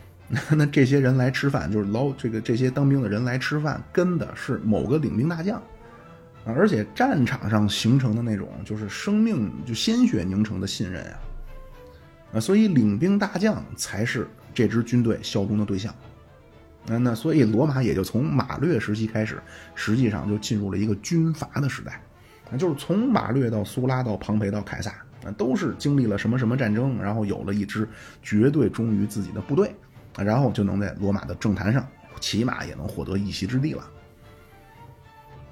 [0.50, 5.62] 那这些人来吃饭，就是老这个这些当兵的人来吃饭，跟的是某个领兵大将，
[6.46, 11.06] 而且战场上形成的那种就是生命就鲜血凝成的信任，
[12.34, 12.40] 啊！
[12.40, 15.94] 所以领兵大将才是这支军队效忠的对象，
[16.86, 19.42] 那那所以罗马也就从马略时期开始，
[19.76, 22.02] 实际上就进入了一个军阀的时代，
[22.52, 22.58] 啊！
[22.58, 24.94] 就是从马略到苏拉到庞培到凯撒。
[25.26, 27.88] 那都是经历了什么什么战争，然后有了一支
[28.22, 29.74] 绝对忠于自己的部队，
[30.18, 31.88] 然后就能在罗马的政坛上
[32.20, 33.90] 起码也能获得一席之地了。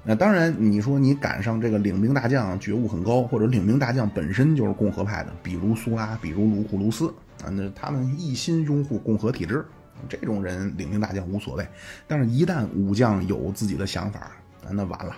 [0.04, 7.08] 那当然，你说你赶上这个领兵大将觉悟很高，或者领兵大将本身就是共和派的，比如苏拉，比如卢库卢斯
[7.42, 9.64] 啊，那他们一心拥护共和体制，
[10.08, 11.66] 这种人领兵大将无所谓。
[12.06, 14.32] 但是，一旦武将有自己的想法，
[14.70, 15.16] 那完了。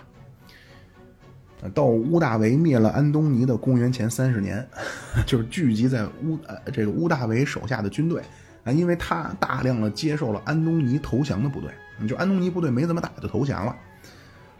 [1.73, 4.67] 到屋大维灭了安东尼的公元前三十年，
[5.25, 8.21] 就是聚集在屋呃这个屋大维手下的军队
[8.63, 11.71] 啊，因为他大量的接受了安东尼投降的部队，
[12.07, 13.75] 就安东尼部队没怎么打就投降了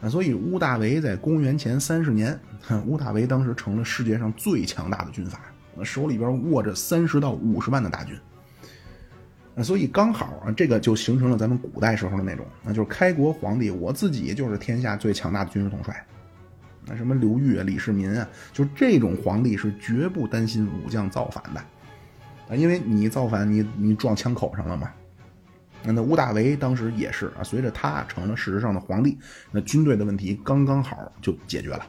[0.02, 2.40] 啊，所以屋大维在公元前三十年，
[2.88, 5.40] 屋大维当时成了世界上最强大的军阀，
[5.84, 8.18] 手里边握着三十到五十万的大军
[9.56, 16.06] 那所以刚好啊，这个就形成了咱们古代时候的那种，那就是开国皇帝我自己就是天下最强大的军事统帅。
[16.86, 21.60] 那什么刘裕啊、李世民啊，就这种皇帝是绝不担心武将造反的
[22.50, 24.92] 啊，因为你造反，你你撞枪口上了嘛。
[25.84, 29.18] 那那屋大维当时也是啊，随着他成了事实上的皇帝，
[29.52, 31.86] 那军队的问题刚刚好就解决了。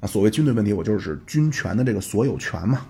[0.00, 2.86] 啊，所谓军队问题，我就是军权的这个所有权嘛。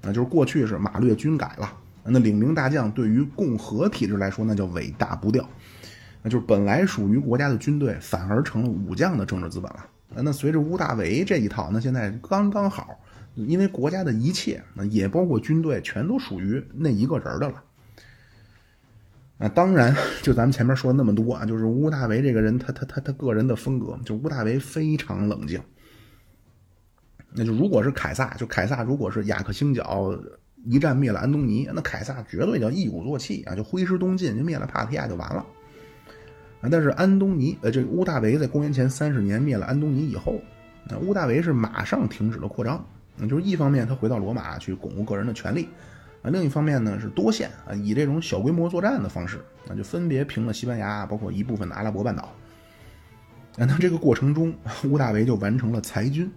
[0.00, 1.72] 那就是过去是马略军改了，
[2.04, 5.48] 那领兵大将对于共和体制来说，那叫尾大不掉。
[6.22, 9.86] 那就是本来属于国家的军队，反而成了武将的政治资本了。
[10.14, 13.00] 那随着屋大维这一套，那现在刚刚好，
[13.34, 17.62] 因为国家的一切，那也包括军队，全都属于那一个人的了。
[19.38, 25.60] 那当然，就咱们前面说那么多啊，就是屋大维这个人，他他他他个人的风格，就屋大维非常冷静。
[27.32, 30.14] 那就如果是凯撒，就凯撒如果是雅克星角
[30.64, 35.44] 一战灭了安东尼，那凯撒绝对叫一鼓作气啊，就挥师东进，就灭了帕提亚就完了。
[36.60, 40.40] 啊，但是安东尼，呃，这屋大维在公元前三十年灭了安东尼以后，
[40.88, 42.84] 那屋大维是马上停止了扩张，
[43.28, 45.68] 就是一方面他回到罗马去巩固个人的权利。
[46.22, 52.32] 啊，另一方面呢是多线啊，以这种小规模作战的方式，那就分别平了西班牙，包括一部分的阿拉伯半岛。
[53.58, 54.54] 啊，那这个过程中，
[54.88, 56.30] 屋大维就完成了裁军。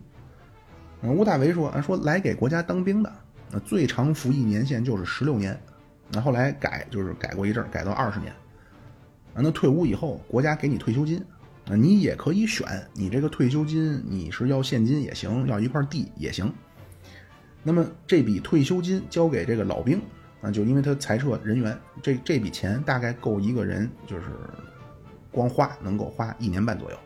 [1.03, 3.13] 啊，屋大维说啊，说来给国家当兵的，
[3.59, 5.59] 最长服役年限就是十六年，
[6.11, 8.33] 那后来改就是改过一阵改到二十年。
[9.33, 11.21] 啊，那退伍以后，国家给你退休金，
[11.69, 16.53] 啊，你也可以选，你这个退休金你是要现金也行，要一块地也行。
[17.63, 20.01] 那么这笔退休金交给这个老兵
[20.41, 24.25] 啊，就因为他裁撤人员，这这笔钱大概够一个人就是
[25.31, 26.97] 光花能够花一年半左右。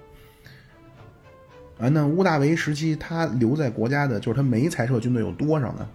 [1.80, 5.90] 啊，那屋大维时期他留在国家的，就是他没裁撤军队有多少呢？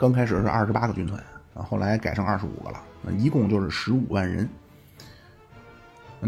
[0.00, 1.22] 刚开始是二十八个军团
[1.52, 2.82] 啊，后来改成二十五个了，
[3.18, 4.48] 一共就是十五万人。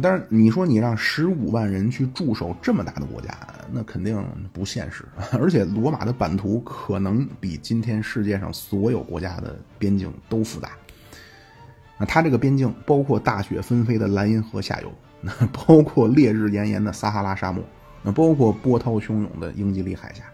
[0.03, 3.35] 但是你说你让十五万人去驻守这么大的国家，
[3.73, 5.07] 那肯定不现实。
[5.41, 10.73] 而且罗马的版图可能比今天世界上所有国家的边境都复杂。
[11.97, 14.93] 那它这个边境包括大雪纷飞的莱茵河下游，
[15.23, 17.65] 那包括烈日炎炎的撒哈拉沙漠，
[18.03, 20.25] 那包括波涛汹涌的英吉利海峡。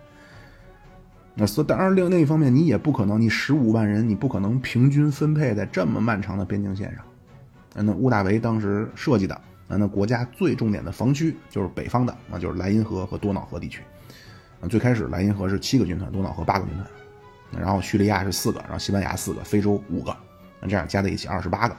[1.41, 7.05] 那所当然另另一方面，你也不可能，你十五万人，你不可能平均分配在这么漫长的边境线上。
[7.87, 9.41] 那屋大维当时设计的。
[9.69, 13.83] 啊，那国家最重点的防区就是北方的，那就是莱茵河和多瑙河地区。
[14.67, 20.17] 最开始莱茵河是七个军团，多瑙河八个军团，然后叙利亚是四个，然后西班牙四个，非洲五个，
[20.59, 21.77] 那这样加在一起二十八个。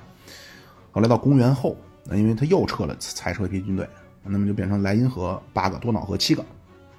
[0.91, 3.89] 后来到公元后，那因为他又撤了裁撤一批军队，
[4.23, 6.45] 那么就变成莱茵河八个，多瑙河七个。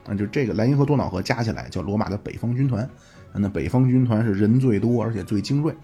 [0.06, 2.88] 那就这个莱茵河多瑙河加起来叫罗马的北方军团。
[3.32, 5.74] 那北方军团是人最多而且最精锐，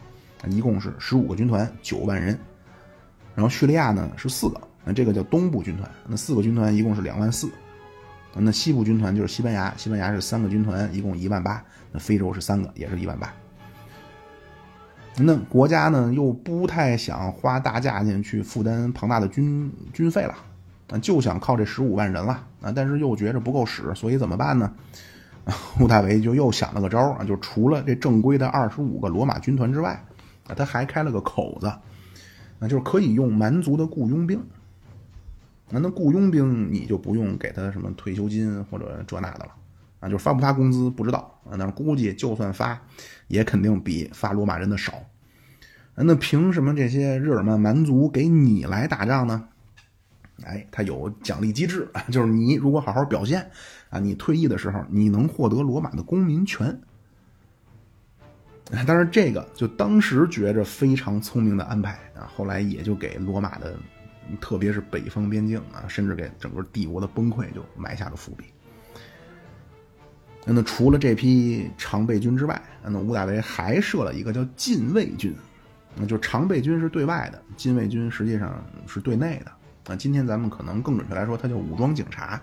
[0.49, 2.39] 一共是十五个军团，九万人。
[3.35, 4.61] 然后叙利亚呢是四个。
[4.85, 7.51] 那这个叫东部军团，那四个军团一共是两万四，
[8.35, 11.61] 那西部军团就是西班牙，西班牙是三个军团，一共一万八，
[11.91, 13.33] 那非洲是三个，也是一万八。
[15.19, 20.35] 那国家呢又不太想花大价钱去负担庞大的军军费了，
[20.89, 24.73] 啊，就想靠这十五万人了啊，但是又觉着不够使，所以怎么办呢？
[25.81, 30.05] 屋大维就又想了个招啊，就除了这正规的二十五个罗马军团之外，
[30.47, 31.73] 啊，他还开了个口子，
[32.59, 34.41] 那就是可以用蛮族的雇佣兵。
[35.71, 39.53] 那那雇佣兵你就不用给他什么退休金或者这那的了，
[40.01, 42.81] 啊，就发不发工资不知道啊，但是估计就算发，
[43.29, 44.93] 也肯定比发罗马人的少。
[45.95, 49.49] 那凭什么这些日耳曼蛮族给你来打仗呢？
[50.45, 53.51] 哎，他有奖励机制， 就是你如果好好表现，
[53.91, 56.79] 啊，你退役的时候你能获得罗马的公民权。
[58.87, 63.75] 当然，这个就当时觉着非常聪明的安排啊，后来也就给罗马的。
[64.41, 68.47] 特别是北方边境啊，甚至给整个帝国的崩溃就埋下了伏笔。
[70.45, 75.33] 那除了这批常备军之外，那屋大维还设了一个叫禁卫军。
[75.95, 79.53] 那就常备军是对外的，禁卫军实际上是对内的。
[79.87, 82.41] 啊，今天咱们可能更准确来说，它叫武装警察。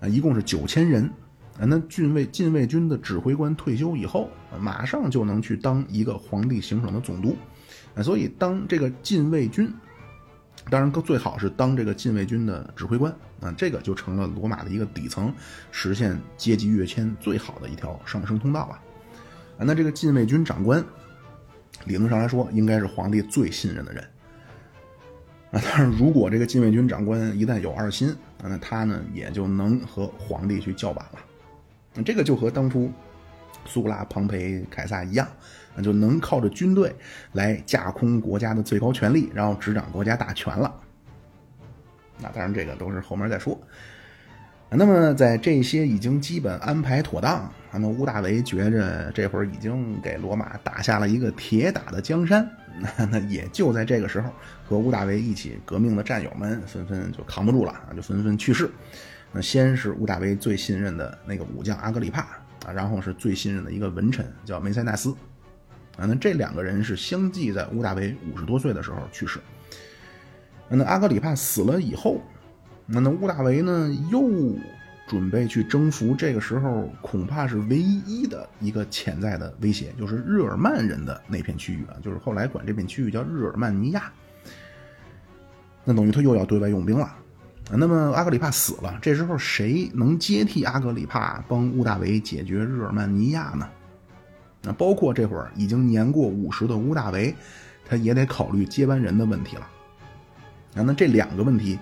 [0.00, 1.04] 啊，一共是九千人。
[1.58, 7.36] 啊，那禁卫禁卫军的指挥官退休以后，马上就能去当一个皇帝行省的总督。
[7.94, 9.72] 啊，所以当这个禁卫军。
[10.70, 13.10] 当然更，最好是当这个禁卫军的指挥官
[13.40, 15.32] 啊，这个就成了罗马的一个底层，
[15.70, 18.74] 实现阶级跃迁最好的一条上升通道了。
[19.56, 20.84] 啊，那这个禁卫军长官，
[21.86, 24.04] 理论上来说应该是皇帝最信任的人。
[25.50, 32.02] 啊，但是如果这个禁卫军长官一旦有二心，那他呢也就能和皇帝去叫板了。
[32.04, 32.92] 这个就和当初
[33.64, 35.26] 苏拉、庞培、凯撒一样，
[35.74, 36.94] 那就能靠着军队
[37.32, 40.72] 来架空国家的最高权力，然后执掌国家大权了。
[42.20, 43.58] 那当然，这个都是后面再说。
[44.70, 52.48] 那么，在这些已经基本安排妥当，那么屋大维觉着这会儿已经给罗马打下了一个铁打的江山。
[53.10, 54.30] 那也就在这个时候，
[54.64, 58.70] 和屋大维一起革命的战友们纷纷就扛不住了，就纷纷去世。
[59.32, 62.22] 那先是屋大维最信任的那个武将阿格里帕
[62.66, 65.10] 啊，然后是最信任的一个文臣叫梅塞纳斯
[65.96, 66.06] 啊。
[66.06, 69.40] 那这两个人是相继在屋大维五十多岁的时候去世。
[70.68, 72.20] 那阿格里帕死了以后。
[72.90, 73.94] 那那屋大维呢？
[74.10, 74.18] 又
[75.08, 84.12] 准备去征服，这个时候恐怕是唯一的一个潜在的威胁，就是日耳曼人的那片区域啊，就是后来管这片区域叫日耳曼尼亚。
[85.84, 87.16] 那等于他又要对外用兵了。
[87.70, 93.66] 那么阿格里帕死了，这时候谁能接替阿格里帕帮屋大维解决日耳曼尼亚呢？
[94.62, 97.34] 那包括这会儿已经年过五十的屋大维，
[97.88, 99.62] 他也得考虑接班人的问题了。
[100.76, 101.78] 啊，那这两个问题。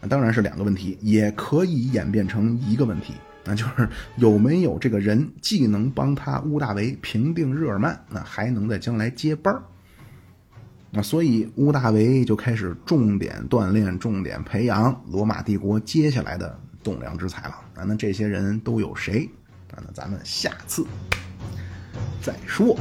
[0.00, 9.62] 那当然是两个问题，也可以演变成一个问题，那就是有没有这个人既能帮他屋大维平定日耳曼，那还能在将来接班儿。
[10.90, 17.54] 那所以屋大维就开始重点锻炼、重点培养罗马帝国接下来的栋梁之才了。
[17.74, 19.28] 啊，那这些人都有谁？
[19.72, 20.86] 啊，那咱们下次
[22.22, 22.74] 再说。